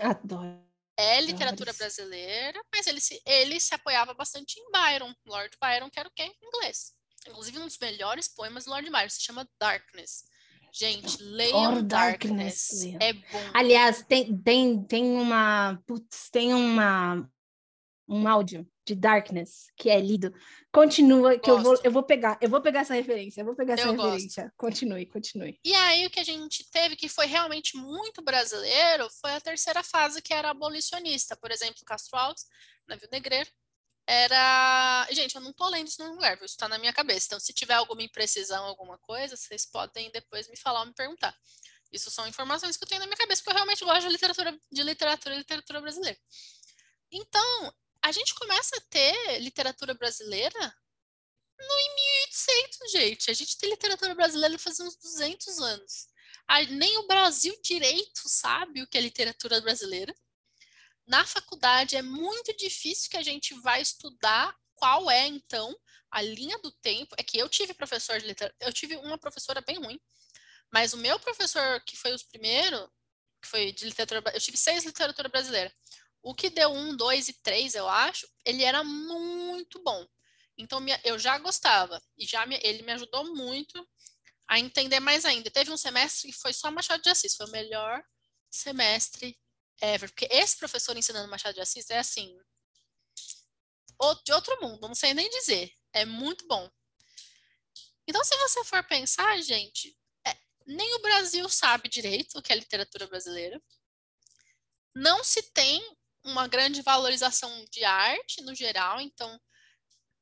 [0.01, 0.67] Adoro.
[0.99, 5.99] É literatura brasileira, mas ele se, ele se apoiava bastante em Byron, Lord Byron, que
[5.99, 6.35] era o quê?
[6.41, 6.91] Inglês.
[7.27, 10.23] Inclusive, um dos melhores poemas do Lord Byron se chama Darkness.
[10.71, 12.69] Gente, leiam Darkness.
[12.69, 12.95] Darkness.
[12.99, 13.51] É bom.
[13.53, 15.81] Aliás, tem, tem, tem uma.
[15.85, 17.29] Putz, tem uma.
[18.09, 20.33] Um áudio de Darkness que é lido.
[20.71, 23.73] Continua, que eu vou, eu vou pegar, eu vou pegar essa referência, eu vou pegar
[23.73, 24.43] essa eu referência.
[24.43, 24.55] Gosto.
[24.55, 25.59] Continue, continue.
[25.63, 29.83] E aí o que a gente teve que foi realmente muito brasileiro foi a terceira
[29.83, 31.35] fase, que era abolicionista.
[31.35, 32.45] Por exemplo, Castro Alves,
[32.87, 33.49] Navio Negreiro,
[34.07, 35.07] era.
[35.11, 37.27] Gente, eu não tô lendo isso no lugar, isso tá na minha cabeça.
[37.27, 41.37] Então, se tiver alguma imprecisão, alguma coisa, vocês podem depois me falar ou me perguntar.
[41.91, 44.59] Isso são informações que eu tenho na minha cabeça, porque eu realmente gosto de literatura,
[44.71, 46.17] de literatura e literatura brasileira.
[47.11, 50.75] Então, a gente começa a ter literatura brasileira
[51.59, 51.95] no em
[52.29, 53.31] 1800, gente.
[53.31, 56.07] A gente tem literatura brasileira faz uns 200 anos.
[56.69, 60.13] nem o Brasil direito sabe o que é literatura brasileira
[61.07, 65.75] na faculdade é muito difícil que a gente vai estudar qual é, então,
[66.11, 67.15] a linha do tempo.
[67.17, 69.99] É que eu tive professor de literatura, eu tive uma professora bem ruim,
[70.71, 72.87] mas o meu professor, que foi os primeiros,
[73.41, 75.73] que foi de literatura, eu tive seis literatura brasileira.
[76.21, 80.05] O que deu um, dois e três, eu acho, ele era muito bom.
[80.57, 83.87] Então, eu já gostava, e já me, ele me ajudou muito
[84.47, 85.51] a entender mais ainda.
[85.51, 88.03] Teve um semestre que foi só Machado de Assis, foi o melhor
[88.49, 89.37] semestre
[89.81, 90.09] ever.
[90.09, 92.37] Porque esse professor ensinando Machado de Assis é assim.
[94.23, 95.71] De outro mundo, não sei nem dizer.
[95.93, 96.69] É muito bom.
[98.07, 102.55] Então, se você for pensar, gente, é, nem o Brasil sabe direito o que é
[102.55, 103.61] literatura brasileira.
[104.95, 105.81] Não se tem
[106.23, 109.39] uma grande valorização de arte no geral, então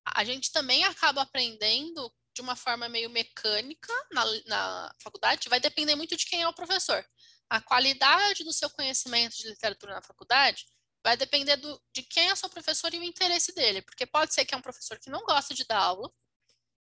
[0.06, 5.96] a gente também acaba aprendendo de uma forma meio mecânica na, na faculdade, vai depender
[5.96, 7.06] muito de quem é o professor
[7.50, 10.66] a qualidade do seu conhecimento de literatura na faculdade
[11.04, 14.34] vai depender do, de quem é o seu professor e o interesse dele, porque pode
[14.34, 16.12] ser que é um professor que não gosta de dar aula,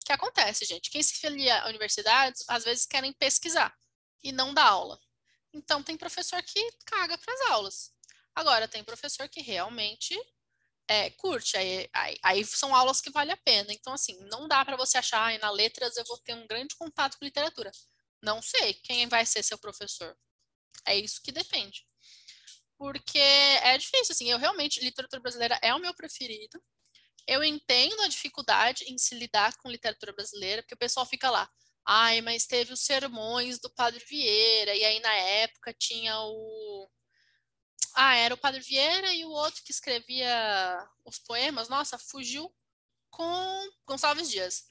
[0.04, 0.90] que acontece, gente.
[0.90, 3.72] Quem se filia a universidades, às vezes querem pesquisar
[4.24, 5.00] e não dar aula.
[5.52, 7.92] Então, tem professor que caga para as aulas.
[8.34, 10.18] Agora, tem professor que realmente
[10.88, 13.72] é, curte, aí, aí, aí, são aulas que vale a pena.
[13.72, 16.74] Então, assim, não dá para você achar, ah, na letras eu vou ter um grande
[16.74, 17.70] contato com literatura.
[18.22, 20.16] Não sei quem vai ser seu professor.
[20.86, 21.86] É isso que depende.
[22.78, 26.62] Porque é difícil, assim, eu realmente, literatura brasileira é o meu preferido.
[27.26, 31.48] Eu entendo a dificuldade em se lidar com literatura brasileira, porque o pessoal fica lá,
[31.86, 36.90] ai, mas teve os sermões do Padre Vieira, e aí na época tinha o.
[37.94, 42.52] Ah, era o Padre Vieira e o outro que escrevia os poemas, nossa, fugiu
[43.10, 44.64] com Gonçalves Dias.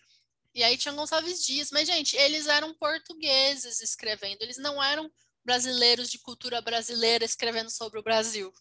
[0.54, 5.12] E aí tinha Gonçalves Dias, mas, gente, eles eram portugueses escrevendo, eles não eram
[5.50, 8.54] brasileiros de cultura brasileira escrevendo sobre o Brasil.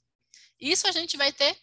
[0.59, 1.55] Isso a gente vai ter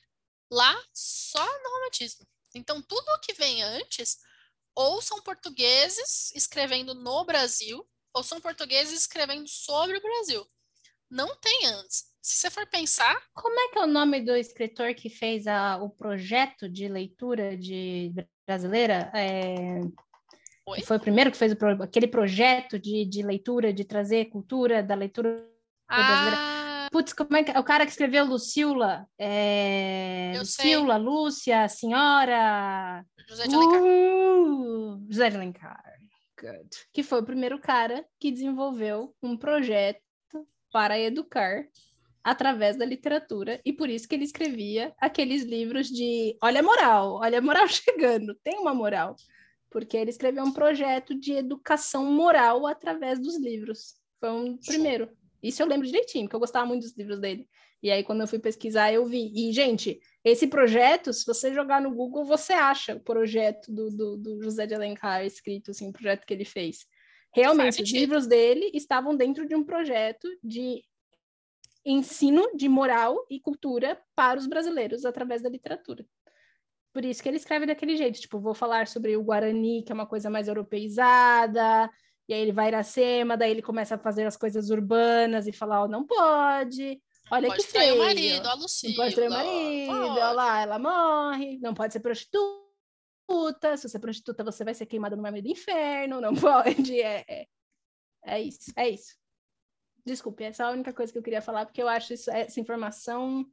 [0.52, 2.28] lá só no romantismo.
[2.54, 4.20] Então, tudo que vem antes,
[4.76, 10.46] ou são portugueses escrevendo no Brasil, ou são portugueses escrevendo sobre o Brasil.
[11.10, 12.06] Não tem antes.
[12.22, 13.20] Se você for pensar.
[13.34, 17.58] Como é que é o nome do escritor que fez a, o projeto de leitura
[17.58, 18.14] de
[18.46, 19.12] brasileira?
[19.16, 19.82] É...
[20.68, 20.82] Oi?
[20.82, 24.96] Foi o primeiro que fez o, aquele projeto de, de leitura, de trazer cultura da
[24.96, 25.48] leitura
[25.88, 25.96] ah.
[25.96, 26.56] brasileira.
[26.92, 27.60] Putz, como é que é?
[27.60, 30.34] O cara que escreveu Lucila, é...
[30.38, 33.06] Lucila, Lúcia, Senhora.
[33.28, 33.82] José de Alencar.
[33.82, 35.84] Uh, José de Alencar.
[36.40, 36.70] Good.
[36.94, 40.02] Que foi o primeiro cara que desenvolveu um projeto
[40.72, 41.66] para educar
[42.24, 47.20] através da literatura e por isso que ele escrevia aqueles livros de olha a moral,
[47.22, 49.16] olha a moral chegando, tem uma moral
[49.76, 53.96] porque ele escreveu um projeto de educação moral através dos livros.
[54.22, 55.10] Foi um primeiro.
[55.44, 57.46] Isso eu lembro direitinho, porque eu gostava muito dos livros dele.
[57.84, 59.34] E aí, quando eu fui pesquisar, eu vi.
[59.36, 64.16] E, gente, esse projeto, se você jogar no Google, você acha o projeto do, do,
[64.16, 66.86] do José de Alencar escrito, assim, o projeto que ele fez.
[67.34, 70.86] Realmente, os livros dele estavam dentro de um projeto de
[71.86, 76.06] ensino de moral e cultura para os brasileiros através da literatura.
[76.96, 79.94] Por isso que ele escreve daquele jeito, tipo, vou falar sobre o Guarani, que é
[79.94, 81.92] uma coisa mais europeizada,
[82.26, 85.84] e aí ele vai Iracema, daí ele começa a fazer as coisas urbanas e falar,
[85.84, 87.96] oh, não pode, olha pode que feio.
[87.96, 88.94] o marido, a Lucila.
[88.94, 93.98] Não pode trair o marido, olha lá, ela morre, não pode ser prostituta, se você
[93.98, 97.48] é prostituta você vai ser queimada no mar do inferno, não pode, é, é,
[98.26, 99.18] é isso, é isso.
[100.06, 102.58] Desculpe, essa é a única coisa que eu queria falar, porque eu acho isso, essa
[102.58, 103.46] informação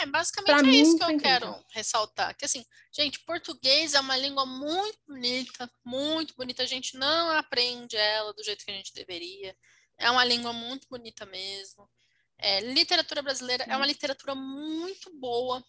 [0.00, 2.36] é, basicamente pra é isso que eu quero ressaltar.
[2.36, 6.62] Que assim, gente, português é uma língua muito bonita, muito bonita.
[6.62, 9.56] A gente não aprende ela do jeito que a gente deveria.
[9.98, 11.88] É uma língua muito bonita mesmo.
[12.38, 15.64] É, literatura brasileira é uma literatura muito boa.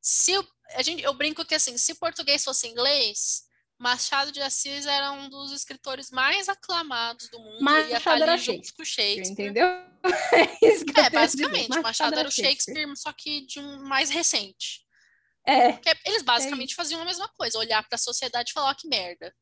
[0.00, 3.44] Se eu, a gente, eu brinco que assim, se português fosse inglês,
[3.80, 7.62] Machado de Assis era um dos escritores mais aclamados do mundo.
[7.62, 9.66] Machado era Shakespeare, Shakespeare, entendeu?
[10.32, 14.82] É, é basicamente, Machado, Machado era o Shakespeare, Shakespeare, só que de um mais recente.
[15.46, 15.72] É.
[15.72, 18.74] Porque eles basicamente é faziam a mesma coisa, olhar para a sociedade e falar, oh,
[18.74, 19.34] que merda.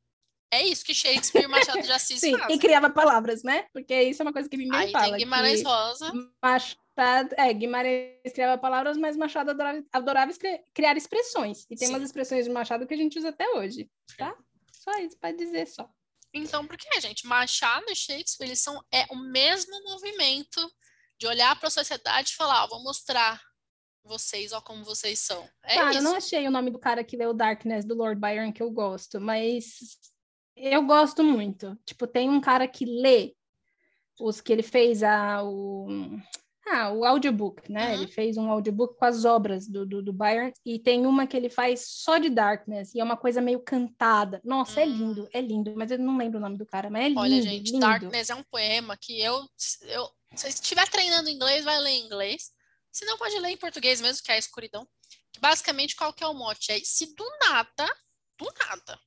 [0.53, 2.57] É isso que Shakespeare e Machado de Assis Sim, fazem.
[2.57, 3.67] e criava palavras, né?
[3.73, 5.11] Porque isso é uma coisa que ninguém Aí fala.
[5.11, 6.13] Tem Guimarães Rosa.
[6.43, 6.81] Machado,
[7.37, 10.33] é, Guimarães criava palavras, mas Machado adorava, adorava
[10.75, 11.65] criar expressões.
[11.71, 11.95] E tem Sim.
[11.95, 14.35] umas expressões de Machado que a gente usa até hoje, tá?
[14.73, 15.89] Só isso para dizer só.
[16.33, 17.27] Então, por que, gente?
[17.27, 20.61] Machado e Shakespeare, eles são é o mesmo movimento
[21.19, 23.41] de olhar para a sociedade e falar, ó, vou mostrar
[24.05, 25.49] vocês, ó, como vocês são.
[25.65, 25.99] É cara, isso.
[25.99, 28.71] eu não achei o nome do cara que leu Darkness, do Lord Byron, que eu
[28.71, 29.99] gosto, mas
[30.57, 31.79] eu gosto muito.
[31.85, 33.35] Tipo, tem um cara que lê
[34.19, 35.89] os que ele fez a, o,
[36.73, 37.89] ah, o audiobook, né?
[37.89, 37.95] Uhum.
[37.95, 41.37] Ele fez um audiobook com as obras do, do, do, Byron e tem uma que
[41.37, 44.41] ele faz só de Darkness e é uma coisa meio cantada.
[44.45, 44.87] Nossa, uhum.
[44.87, 44.97] é hum.
[44.97, 47.21] lindo, é lindo, mas eu não lembro o nome do cara, mas é lindo.
[47.21, 47.81] Olha, gente, lindo.
[47.81, 49.47] Darkness é um poema que eu,
[49.83, 52.51] eu se estiver treinando inglês, vai ler em inglês.
[52.93, 54.87] Se não, pode ler em português mesmo, que é a escuridão.
[55.41, 56.73] Basicamente, qual que é o mote?
[56.73, 57.87] É se do nada,
[58.39, 58.99] do nada,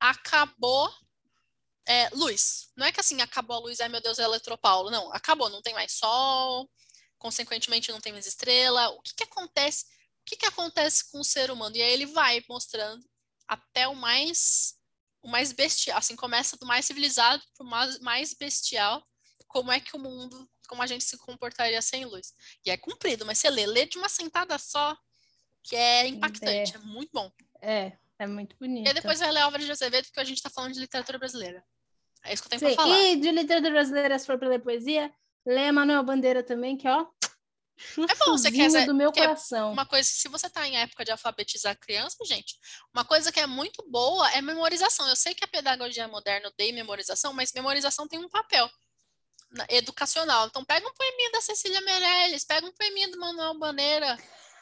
[0.00, 0.90] acabou
[1.88, 2.68] é, luz.
[2.76, 4.90] Não é que assim, acabou a luz, ai meu Deus, é eletropaulo.
[4.90, 6.70] Não, acabou, não tem mais sol,
[7.18, 8.90] consequentemente não tem mais estrela.
[8.90, 9.86] O que que acontece?
[10.20, 11.74] O que que acontece com o ser humano?
[11.74, 13.02] E aí ele vai mostrando
[13.48, 14.76] até o mais
[15.20, 19.04] o mais bestial, assim, começa do mais civilizado para o mais, mais bestial,
[19.48, 22.32] como é que o mundo, como a gente se comportaria sem luz.
[22.64, 24.96] E é comprido, mas você lê, lê de uma sentada só,
[25.64, 27.32] que é impactante, é, é muito bom.
[27.60, 28.88] É, é muito bonito.
[28.88, 31.64] E depois vai ler Álvaro de Azevedo, porque a gente está falando de literatura brasileira.
[32.24, 33.00] É isso que eu tenho para falar.
[33.00, 35.12] E de literatura brasileira, se for para ler poesia,
[35.46, 37.06] lê Manuel Bandeira também, que ó.
[38.10, 39.72] É bom, você quer do meu coração.
[39.72, 42.56] Uma coisa, se você está em época de alfabetizar criança, gente,
[42.92, 45.08] uma coisa que é muito boa é memorização.
[45.08, 48.68] Eu sei que a pedagogia moderna odeia memorização, mas memorização tem um papel
[49.68, 50.48] educacional.
[50.48, 54.18] Então pega um poeminha da Cecília Meirelles, pega um poeminha do Manuel Bandeira,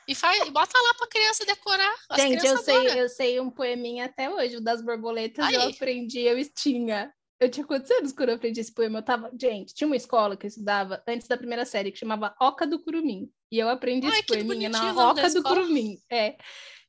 [0.09, 1.95] e, faz, e bota lá para criança decorar.
[2.09, 5.55] As Gente, eu sei, eu sei um poeminha até hoje, o das borboletas, Aí.
[5.55, 7.13] eu aprendi, eu tinha.
[7.39, 8.99] Eu tinha quantos anos quando eu aprendi esse poema?
[8.99, 9.31] Eu tava.
[9.39, 12.83] Gente, tinha uma escola que eu estudava antes da primeira série que chamava Oca do
[12.83, 13.31] Curumim.
[13.51, 15.99] E eu aprendi Ai, esse poeminha na Oca do Curumim.
[16.11, 16.37] É.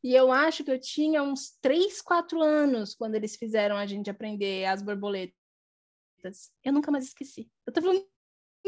[0.04, 4.10] E eu acho que eu tinha uns 3, 4 anos quando eles fizeram a gente
[4.10, 5.34] aprender as borboletas.
[6.64, 7.50] Eu nunca mais esqueci.
[7.66, 8.06] Eu tô falando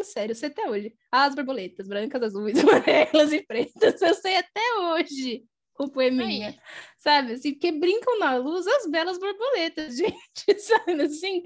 [0.03, 0.93] sério, eu sei até hoje.
[1.11, 5.45] As borboletas, brancas, azuis, amarelas e pretas, eu sei até hoje
[5.80, 6.59] o poeminha, Aí.
[6.97, 7.34] sabe?
[7.34, 11.01] Assim, porque brincam na luz as belas borboletas, gente, sabe?
[11.01, 11.43] Assim,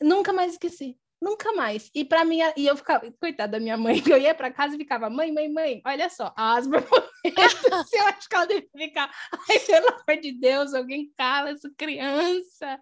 [0.00, 0.96] nunca mais esqueci.
[1.20, 1.90] Nunca mais.
[1.92, 4.76] E para mim, e eu ficava, coitada da minha mãe, que eu ia para casa
[4.76, 9.12] e ficava, mãe, mãe, mãe, olha só, as borboletas, eu acho que ela deve ficar,
[9.50, 12.78] ai, pelo amor de Deus, alguém cala essa criança.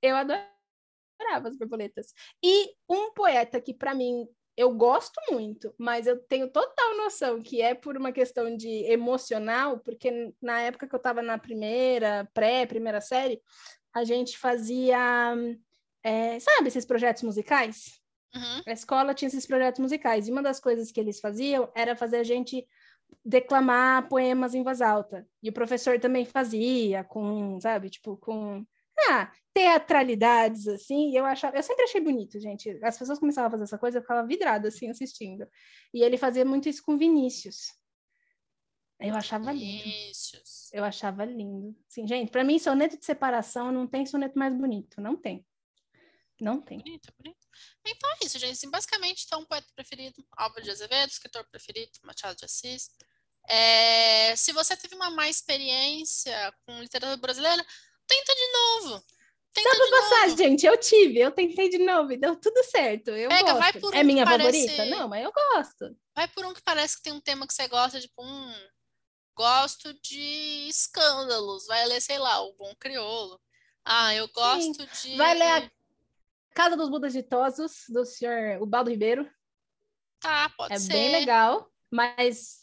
[0.00, 2.14] Eu adorava as borboletas.
[2.40, 7.62] E um poeta que, para mim, eu gosto muito, mas eu tenho total noção que
[7.62, 13.00] é por uma questão de emocional, porque na época que eu estava na primeira, pré-primeira
[13.00, 13.40] série,
[13.94, 15.34] a gente fazia,
[16.02, 18.00] é, sabe, esses projetos musicais?
[18.34, 18.62] Uhum.
[18.66, 22.18] A escola tinha esses projetos musicais, e uma das coisas que eles faziam era fazer
[22.18, 22.66] a gente
[23.24, 25.26] declamar poemas em voz alta.
[25.42, 28.64] E o professor também fazia, com, sabe, tipo, com
[29.12, 32.70] ah, teatralidades, assim, eu achava, eu sempre achei bonito, gente.
[32.82, 35.46] As pessoas começavam a fazer essa coisa, eu ficava vidrada, assim, assistindo.
[35.92, 37.72] E ele fazia muito isso com Vinícius.
[38.98, 39.82] Eu achava lindo.
[39.82, 40.70] Vinícius.
[40.72, 41.76] Eu achava lindo.
[41.88, 45.00] Sim, gente, para mim, soneto de separação não tem soneto mais bonito.
[45.00, 45.44] Não tem.
[46.40, 46.78] Não tem.
[46.78, 47.46] Bonito, bonito.
[47.86, 48.52] Então é isso, gente.
[48.52, 52.90] Assim, basicamente, então, poeta preferido, Álvaro de Azevedo, escritor preferido, Machado de Assis.
[53.48, 57.64] É, se você teve uma má experiência com literatura brasileira,
[58.06, 59.04] tenta de novo.
[59.52, 60.38] Tenta Só pra passar, novo.
[60.38, 63.10] gente, eu tive, eu tentei de novo e deu tudo certo.
[63.10, 63.88] Eu Pega, gosto.
[63.88, 64.72] Um é minha favorita?
[64.74, 64.90] Parece...
[64.90, 65.96] Não, mas eu gosto.
[66.14, 68.54] Vai por um que parece que tem um tema que você gosta, tipo, um.
[69.36, 71.66] Gosto de escândalos.
[71.66, 73.40] Vai ler, sei lá, o Bom Criolo.
[73.84, 75.10] Ah, eu gosto Sim.
[75.10, 75.16] de.
[75.16, 75.70] Vai ler a
[76.54, 79.28] Casa dos Budas Ditosos, do senhor Ubaldo Ribeiro.
[80.20, 80.92] Tá, pode é ser.
[80.92, 82.61] É bem legal, mas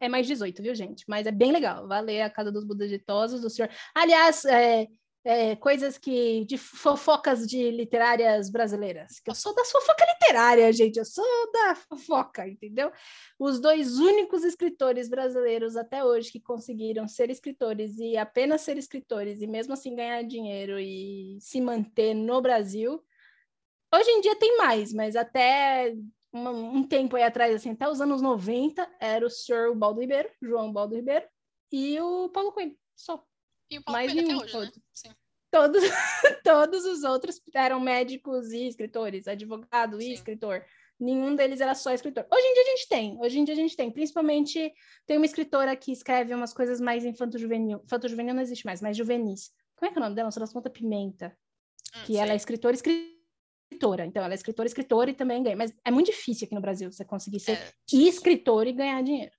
[0.00, 1.04] é mais 18, viu, gente?
[1.06, 1.86] Mas é bem legal.
[1.86, 3.70] Vai ler A Casa dos Budas Ditosos, do senhor.
[3.94, 4.88] Aliás, é,
[5.22, 6.44] é, coisas que.
[6.46, 9.20] de fofocas de literárias brasileiras.
[9.26, 10.98] Eu sou da fofoca literária, gente.
[10.98, 12.90] Eu sou da fofoca, entendeu?
[13.38, 19.42] Os dois únicos escritores brasileiros até hoje que conseguiram ser escritores e apenas ser escritores,
[19.42, 23.04] e mesmo assim ganhar dinheiro e se manter no Brasil.
[23.92, 25.94] Hoje em dia tem mais, mas até
[26.32, 30.30] uma, um tempo aí atrás, assim, até os anos 90, era o senhor Baldo Ribeiro,
[30.40, 31.26] João Baldo Ribeiro,
[31.72, 33.24] e o Paulo Coelho, só.
[33.70, 34.82] E o Paulo Mais Coelho até nenhum, hoje, né?
[34.92, 35.10] Sim.
[35.50, 35.82] Todos,
[36.44, 40.12] todos os outros eram médicos e escritores, advogado e Sim.
[40.12, 40.64] escritor.
[40.98, 42.26] Nenhum deles era só escritor.
[42.30, 43.90] Hoje em dia a gente tem, hoje em dia a gente tem.
[43.90, 44.72] Principalmente
[45.06, 47.80] tem uma escritora que escreve umas coisas mais infanto-juvenil.
[47.84, 49.50] Infanto-juvenil não existe mais, mas juvenis.
[49.76, 50.26] Como é que é o nome dela?
[50.26, 51.36] Não sei das Pimenta.
[51.96, 52.36] Hum, Que ela é sei.
[52.36, 52.74] escritora,
[53.70, 54.04] escritora.
[54.04, 55.56] Então, ela é escritora, escritora e também ganha.
[55.56, 59.32] Mas é muito difícil aqui no Brasil você conseguir ser É, escritor e ganhar dinheiro.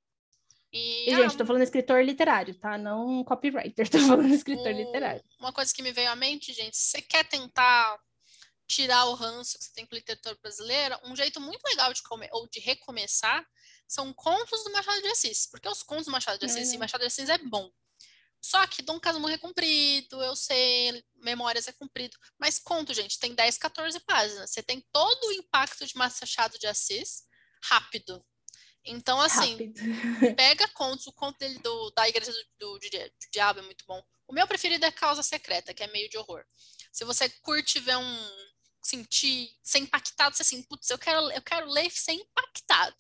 [0.74, 2.78] E, E, ah, gente, tô falando escritor literário, tá?
[2.78, 5.22] Não copywriter, tô falando escritor o- literário.
[5.40, 8.00] Uma coisa que me veio à mente, gente, se você quer tentar
[8.68, 12.30] tirar o ranço que você tem com literatura brasileira, um jeito muito legal de come-
[12.32, 13.46] ou de recomeçar
[13.86, 16.80] são contos do Machado de Assis, porque os contos do Machado de Assis e verdade.
[16.80, 17.70] Machado de Assis é bom.
[18.42, 23.36] Só que Dom Casmurro é comprido, eu sei, Memórias é comprido, mas conto, gente, tem
[23.36, 24.50] 10, 14 páginas.
[24.50, 27.24] Você tem todo o impacto de Machado de Assis
[27.64, 28.26] rápido.
[28.84, 29.82] Então, assim, Rápido.
[30.36, 34.02] pega contos, o conto dele do, da Igreja do, do, do Diabo é muito bom.
[34.28, 36.44] O meu preferido é Causa Secreta, que é meio de horror.
[36.92, 38.30] Se você curte ver um.
[38.82, 42.96] sentir, ser impactado, você assim, putz, eu quero, eu quero ler e ser impactado.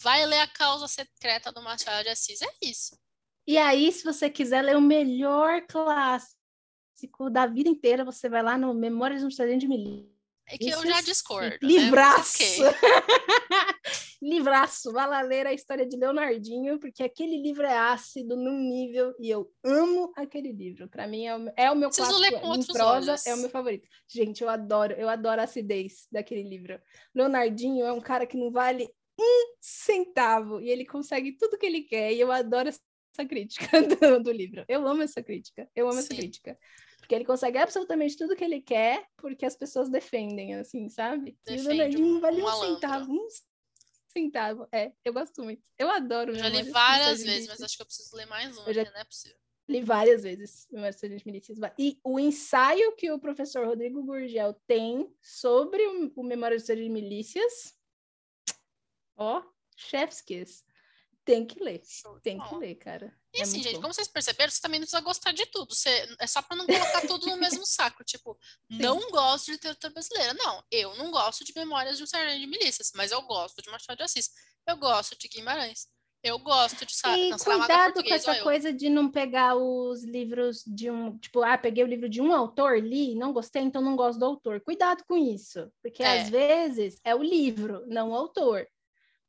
[0.00, 2.40] Vai ler a Causa Secreta do Machado de Assis.
[2.40, 2.98] É isso.
[3.46, 8.56] E aí, se você quiser ler o melhor clássico da vida inteira, você vai lá
[8.56, 10.10] no Memórias de um Sargento de Milícia.
[10.46, 11.50] É que eu já discordo.
[11.52, 11.58] né?
[11.62, 12.36] Livraço!
[12.36, 12.58] Ok.
[14.20, 14.92] Livraço!
[14.92, 19.30] Vai lá ler a história de Leonardinho, porque aquele livro é ácido num nível e
[19.30, 20.88] eu amo aquele livro.
[20.88, 23.26] Para mim é o, é o meu Preciso clássico ler com em prosa, olhos.
[23.26, 23.88] é o meu favorito.
[24.08, 26.80] Gente, eu adoro, eu adoro a acidez daquele livro.
[27.14, 28.88] Leonardinho é um cara que não vale
[29.18, 32.80] um centavo e ele consegue tudo que ele quer e eu adoro essa
[33.26, 33.66] crítica
[34.18, 34.64] do, do livro.
[34.68, 35.68] Eu amo essa crítica.
[35.74, 36.16] Eu amo essa Sim.
[36.16, 36.58] crítica.
[36.98, 41.30] Porque ele consegue absolutamente tudo que ele quer, porque as pessoas defendem, assim, sabe?
[41.46, 43.28] e o Defende Leonardinho um- vale um um, centavo, um
[44.12, 44.68] centavo.
[44.72, 45.62] É, eu gosto muito.
[45.78, 46.32] Eu adoro.
[46.32, 49.00] Eu já li várias vezes, mas acho que eu preciso ler mais uma, já- não
[49.00, 49.36] é possível.
[49.68, 51.58] Li várias vezes Memórias de Milícias.
[51.78, 55.80] E o ensaio que o professor Rodrigo Gurgel tem sobre
[56.16, 57.72] o, Memórias de Milícias,
[59.16, 59.42] ó,
[59.76, 60.64] chef's kiss.
[61.24, 61.82] Tem que ler.
[62.22, 63.14] Tem que ler, cara.
[63.32, 63.82] E É assim, gente, bom.
[63.82, 65.74] como vocês perceberam, você também não precisa gostar de tudo.
[65.74, 68.02] Você, é só pra não colocar tudo no mesmo saco.
[68.02, 68.36] Tipo,
[68.68, 70.34] não gosto de literatura brasileira.
[70.34, 73.70] Não, eu não gosto de Memórias de um Sargento de Milícias, mas eu gosto de
[73.70, 74.30] Machado de Assis.
[74.66, 75.86] Eu gosto de Guimarães.
[76.22, 80.62] Eu gosto de Sa E não, cuidado com essa coisa de não pegar os livros
[80.66, 83.96] de um, tipo, ah, peguei o livro de um autor, li, não gostei, então não
[83.96, 84.60] gosto do autor.
[84.60, 86.20] Cuidado com isso, porque É.
[86.20, 88.66] às vezes é o livro, não o autor.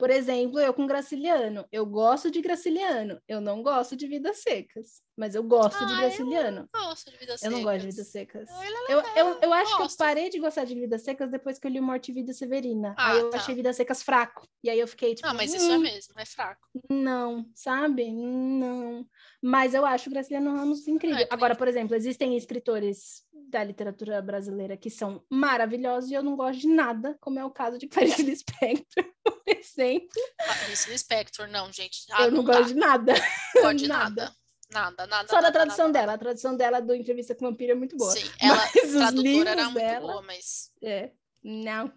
[0.02, 5.00] Por exemplo, eu com Graciliano, eu gosto de Graciliano, eu não gosto de Vidas Secas,
[5.16, 6.68] mas eu gosto de Ah, eu Graciliano.
[6.74, 7.96] Eu gosto de Vidas Eu não gosto de Secas.
[7.96, 8.50] Vidas Secas.
[8.90, 9.98] Eu, eu, eu legal, acho que eu gosto.
[10.00, 12.96] parei de gostar de Vidas Secas depois que eu li Morte e Vida Severina.
[12.98, 13.38] Ah, aí eu tá.
[13.38, 14.48] achei Vidas Secas fraco.
[14.64, 16.68] E aí eu fiquei tipo, Ah, mas isso é "Hum, mesmo, é fraco.
[16.90, 18.12] não, sabe?
[18.12, 19.06] Não.
[19.40, 21.28] Mas eu acho Graciliano Ramos incrível.
[21.30, 26.62] Agora, por exemplo, existem escritores da literatura brasileira que são maravilhosos e eu não gosto
[26.62, 27.88] de nada, como é o caso de
[28.18, 30.10] Clarice Lispector, por exemplo.
[30.38, 32.06] Clarice Lispector, não, gente.
[32.12, 32.54] Ah, eu não, dá.
[32.58, 33.14] gosto de nada.
[33.62, 34.36] Gosto de nada.
[34.72, 35.28] Nada, nada.
[35.28, 36.14] Só da nada, tradução nada, dela.
[36.14, 38.12] A tradução dela do Entrevista com o Vampiro é muito boa.
[38.14, 41.12] Sim, ela, Mas tradutora era muito dela- boa, mas É.
[41.44, 41.92] Não.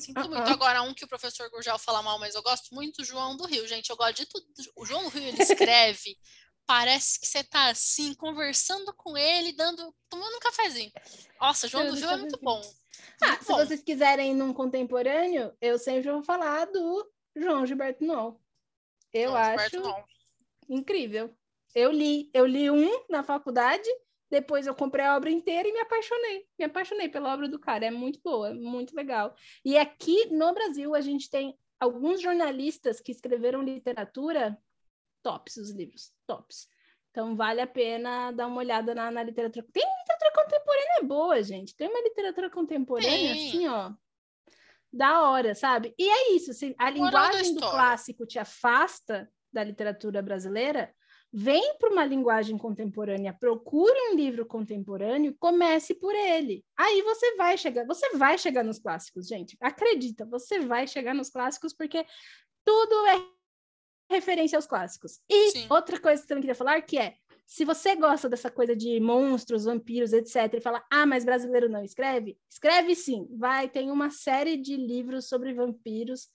[0.00, 0.28] Sinto Uh-uh.
[0.30, 0.48] muito.
[0.50, 3.66] Agora, um que o professor Gurgel fala mal, mas eu gosto muito, João do Rio,
[3.66, 3.90] gente.
[3.90, 4.46] Eu gosto de tudo.
[4.76, 6.16] O João do Rio, ele escreve.
[6.66, 9.94] Parece que você tá assim, conversando com ele, dando.
[10.08, 10.90] tomando um cafezinho.
[11.40, 12.60] Nossa, João do Tomando Rio é muito bom.
[13.22, 13.58] Ah, Muito se bom.
[13.58, 18.40] vocês quiserem num contemporâneo, eu sempre vou falar do João Gilberto Noll.
[19.12, 20.04] Eu João Gilberto acho Noll.
[20.68, 21.34] incrível.
[21.74, 23.88] Eu li, eu li um na faculdade,
[24.30, 26.46] depois eu comprei a obra inteira e me apaixonei.
[26.58, 29.34] Me apaixonei pela obra do cara, é muito boa, muito legal.
[29.64, 34.58] E aqui no Brasil a gente tem alguns jornalistas que escreveram literatura
[35.26, 36.68] tops os livros, tops.
[37.10, 39.66] Então vale a pena dar uma olhada na, na literatura.
[39.72, 41.74] Tem literatura contemporânea boa, gente.
[41.74, 43.48] Tem uma literatura contemporânea Tem.
[43.48, 43.92] assim, ó,
[44.92, 45.92] da hora, sabe?
[45.98, 50.94] E é isso, se a linguagem do clássico te afasta da literatura brasileira,
[51.32, 56.64] vem para uma linguagem contemporânea, procure um livro contemporâneo, comece por ele.
[56.76, 59.56] Aí você vai chegar, você vai chegar nos clássicos, gente.
[59.60, 62.06] Acredita, você vai chegar nos clássicos porque
[62.64, 63.35] tudo é
[64.08, 65.20] referência aos clássicos.
[65.28, 65.66] E Sim.
[65.68, 67.14] outra coisa que eu também queria falar que é,
[67.46, 71.84] se você gosta dessa coisa de monstros, vampiros, etc, e fala: "Ah, mas brasileiro não
[71.84, 73.28] escreve?" Escreve sim.
[73.38, 76.28] Vai, tem uma série de livros sobre vampiros.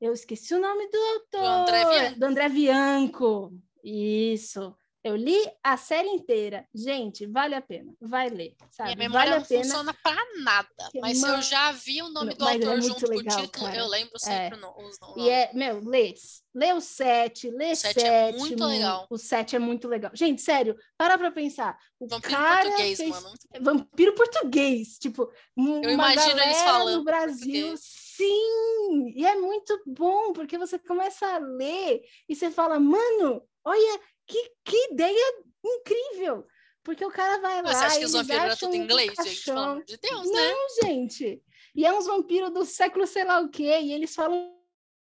[0.00, 1.44] Eu esqueci o nome do autor.
[1.44, 2.18] André Bianco.
[2.18, 3.52] Do André Bianco.
[3.82, 4.76] Isso.
[5.06, 6.66] Eu li a série inteira.
[6.74, 7.92] Gente, vale a pena.
[8.00, 8.96] Vai ler, sabe?
[8.96, 9.62] Minha memória vale a não pena.
[9.64, 10.68] funciona pra nada.
[11.00, 13.42] Mas se eu já vi o nome Não, do é autor muito junto legal, com
[13.42, 13.78] o título, cara.
[13.78, 15.24] eu lembro sempre no- os nomes.
[15.24, 16.12] E é, meu, lê,
[16.54, 18.38] lê o 7, lê O sete é sétimo.
[18.40, 19.06] muito legal.
[19.08, 20.10] O 7 é muito legal.
[20.12, 21.78] Gente, sério, para pra pensar.
[22.00, 23.32] O Vampiro cara português, fez mano.
[23.60, 25.22] vampiro português, tipo,
[25.56, 28.05] Eu uma imagino eles galera falando no Brasil, português.
[28.16, 34.00] Sim, e é muito bom, porque você começa a ler e você fala, mano, olha,
[34.26, 36.46] que, que ideia incrível,
[36.82, 39.14] porque o cara vai lá você acha que os vampiros eram tudo em um inglês,
[39.22, 39.44] gente?
[39.44, 40.50] Pelo amor de Deus, né?
[40.50, 41.42] Não, gente,
[41.74, 44.56] e é uns vampiros do século sei lá o quê, e eles falam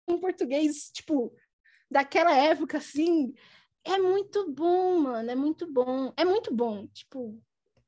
[0.09, 1.35] um português, tipo,
[1.91, 3.35] daquela época, assim,
[3.85, 7.41] é muito bom, mano, é muito bom, é muito bom, tipo,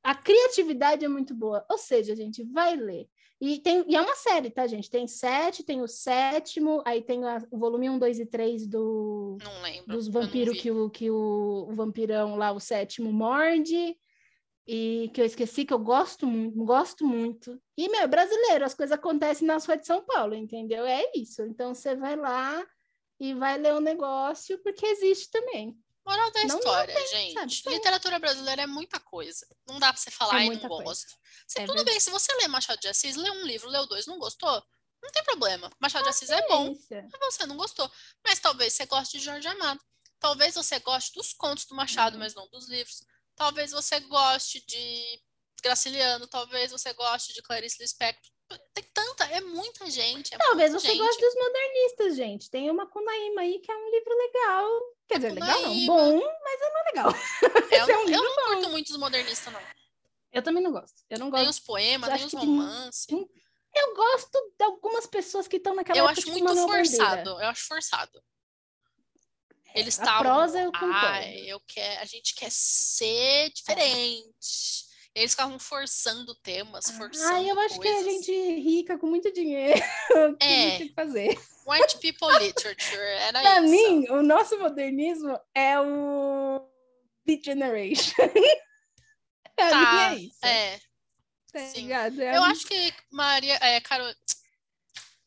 [0.03, 3.09] a criatividade é muito boa, ou seja, gente, vai ler.
[3.45, 4.89] E, tem, e é uma série, tá, gente?
[4.89, 9.37] Tem sete, tem o sétimo, aí tem a- o volume 1, 2 e 3 do,
[9.43, 9.97] Não lembro.
[9.97, 13.99] dos vampiros que, o, que o, o vampirão lá, o sétimo, morde.
[14.65, 17.61] E que eu esqueci, que eu gosto muito, gosto muito.
[17.77, 20.87] E, meu, é brasileiro, as coisas acontecem nas ruas de São Paulo, entendeu?
[20.87, 21.43] É isso.
[21.43, 22.65] Então você vai lá
[23.19, 25.77] e vai ler o negócio, porque existe também.
[26.05, 27.63] Moral da Não- não história, tem, gente.
[27.63, 27.77] sabe?
[27.77, 29.47] Literatura brasileira é muita coisa.
[29.69, 30.85] Não dá pra você falar, É ai, não coisa.
[30.85, 31.17] gosto.
[31.47, 34.07] Se, É tudo bem, se você lê Machado de Assis, lê um livro, leu dois,
[34.07, 34.63] não gostou,
[35.03, 35.71] não tem problema.
[35.81, 37.91] Machado de Assis é bom, mas você não gostou.
[38.25, 39.81] Mas talvez você goste de Jorge Amado.
[40.19, 42.21] Talvez você goste dos contos do Machado, Uhum.
[42.21, 43.05] mas não dos livros.
[43.37, 45.21] Talvez você goste de
[45.63, 48.31] Graciliano, talvez você goste de Clarice Lispector.
[48.75, 50.35] Tem tanta, é muita gente.
[50.35, 51.03] É Talvez muita você gente.
[51.07, 52.51] goste dos modernistas, gente.
[52.51, 54.69] Tem uma Kunaíma aí que é um livro legal.
[55.13, 55.93] Quer dizer, legal não, Macunaíma.
[55.95, 57.13] bom, mas é não legal.
[57.73, 59.61] Eu, Esse é um eu não curto muito os modernistas, não.
[60.33, 61.03] Eu também não gosto.
[61.11, 61.51] Eu não Nem gosto.
[61.51, 63.07] os poemas, Eu nem os romances.
[63.75, 66.87] Eu gosto de algumas pessoas que estão naquela Eu acho tipo muito Manuel Bandeira.
[66.89, 67.31] forçado.
[67.31, 68.23] Eu acho forçado.
[69.75, 70.23] Eles a estavam.
[70.23, 70.95] prosa eu concordo.
[70.97, 74.85] Ai, eu quero, a gente quer ser diferente.
[75.15, 78.13] Eles ficavam forçando temas, forçando Ah, eu acho que é coisas.
[78.13, 79.79] gente rica com muito dinheiro
[80.41, 80.77] que É.
[80.77, 81.39] tinha que fazer.
[81.67, 83.69] White people literature, era Pra isso.
[83.71, 86.67] mim, o nosso modernismo é o
[87.27, 88.15] Beat Generation.
[89.55, 90.39] pra Tá, mim é isso.
[90.47, 90.81] É,
[91.53, 91.83] tá sim.
[91.83, 92.21] ligado?
[92.23, 94.05] É eu a- acho que Maria, é, Caro...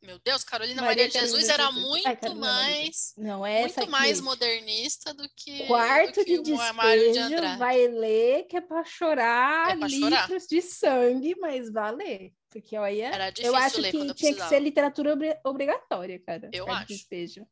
[0.05, 3.89] Meu Deus, Carolina Maria Maria, de Jesus era muito Ai, de mais, Não, é muito
[3.89, 7.57] mais modernista do que Quarto do que de de despejo, Andrade.
[7.59, 10.21] vai ler que é pra chorar É pra chorar.
[10.29, 12.33] litros de sangue, mas vai ler.
[12.49, 14.49] Porque olha, Era difícil eu acho ler que eu tinha que precisava.
[14.49, 16.49] ser literatura obri- obrigatória, cara.
[16.53, 16.87] Eu de acho.
[16.87, 17.45] despejo.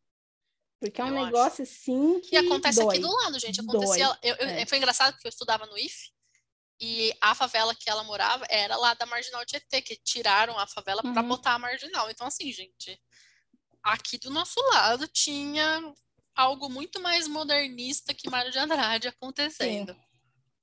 [0.80, 1.26] Porque é um Eu acho.
[1.26, 2.90] negócio assim que E acontece dói.
[2.98, 3.60] aqui do lado, gente.
[3.62, 4.18] Acontecia.
[4.22, 4.66] Eu, eu- É.
[4.66, 6.12] Foi engraçado porque eu estudava no IF
[6.80, 11.02] e a favela que ela morava era lá da Marginal Tietê, que tiraram a favela
[11.02, 11.28] para Uhum.
[11.28, 12.10] botar a marginal.
[12.10, 13.00] Então, assim, gente,
[13.84, 15.82] aqui do nosso lado tinha
[16.36, 19.96] algo muito mais modernista que Mário de Andrade acontecendo.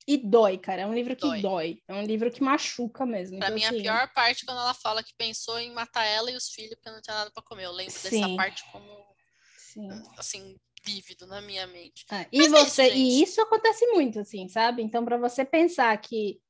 [0.06, 0.82] E dói, cara.
[0.82, 1.40] É um livro que Dói.
[1.40, 1.82] dói.
[1.86, 3.38] É um livro que machuca mesmo.
[3.38, 6.04] Pra Então, mim, a assim, pior parte é quando ela fala que pensou em matar
[6.04, 7.66] ela e os filhos porque não tinha nada pra comer.
[7.66, 8.36] Eu lembro dessa Sim.
[8.36, 9.06] parte como,
[9.56, 9.88] sim.
[10.18, 12.04] assim, vívido na minha mente.
[12.10, 14.82] Ah, e Mas é isso, você, e isso acontece muito, assim, sabe?
[14.82, 16.40] Então, para você pensar que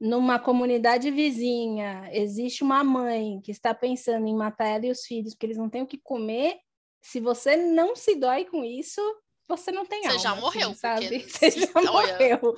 [0.00, 5.34] numa comunidade vizinha existe uma mãe que está pensando em matar ela e os filhos
[5.34, 6.58] porque eles não têm o que comer,
[7.02, 9.00] se você não se dói com isso,
[9.48, 11.18] você não tem Você alma, já assim, morreu, sabe?
[11.20, 12.54] porque Você já olha- morreu.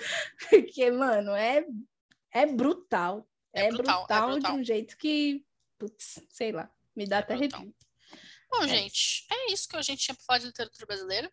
[0.50, 1.64] Porque, mano, é,
[2.32, 3.26] é brutal.
[3.52, 4.54] É É, brutal, é brutal, brutal.
[4.54, 5.44] de um jeito que,
[5.78, 7.60] putz, sei lá, me dá até brutal.
[7.60, 7.74] arrepio.
[8.50, 11.32] Bom, É gente, é isso que a gente tinha para falar de literatura brasileira.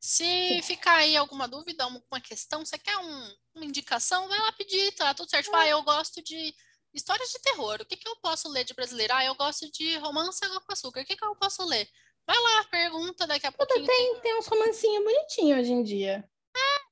[0.00, 0.62] Se Sim.
[0.62, 5.12] ficar aí alguma dúvida, alguma questão, você quer um- uma indicação, vai lá pedir, tá
[5.14, 5.44] tudo certo.
[5.44, 6.54] Tipo, ah, eu gosto de
[6.94, 7.80] histórias de terror.
[7.80, 9.12] O que, que eu posso ler de brasileiro?
[9.14, 11.02] Ah, eu gosto de romance água com açúcar.
[11.02, 11.88] O que, que eu posso ler?
[12.26, 14.20] Vai lá, pergunta, daqui a pouquinho tem.
[14.20, 16.28] Tem uns romancinhos bonitinhos hoje em dia.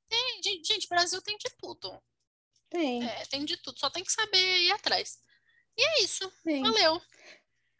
[0.09, 2.03] tem- Gente, Brasil tem de tudo.
[2.71, 5.19] Tem, É, tem de tudo, só tem que saber ir atrás.
[5.77, 6.31] E é isso.
[6.45, 6.63] tem.
[6.63, 7.01] Valeu.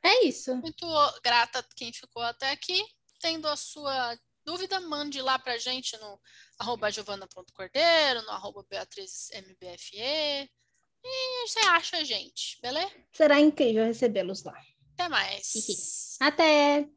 [0.03, 0.55] É isso.
[0.57, 0.87] Muito
[1.23, 2.83] grata quem ficou até aqui.
[3.21, 6.21] Tendo a sua dúvida, mande lá pra gente no
[6.59, 9.97] arroba giovana.cordeiro, no arroba beatrizmbfe.
[9.97, 12.91] E você acha a gente, beleza?
[13.13, 14.59] Será incrível recebê-los lá.
[14.95, 16.17] Até mais.
[16.21, 16.89] Até!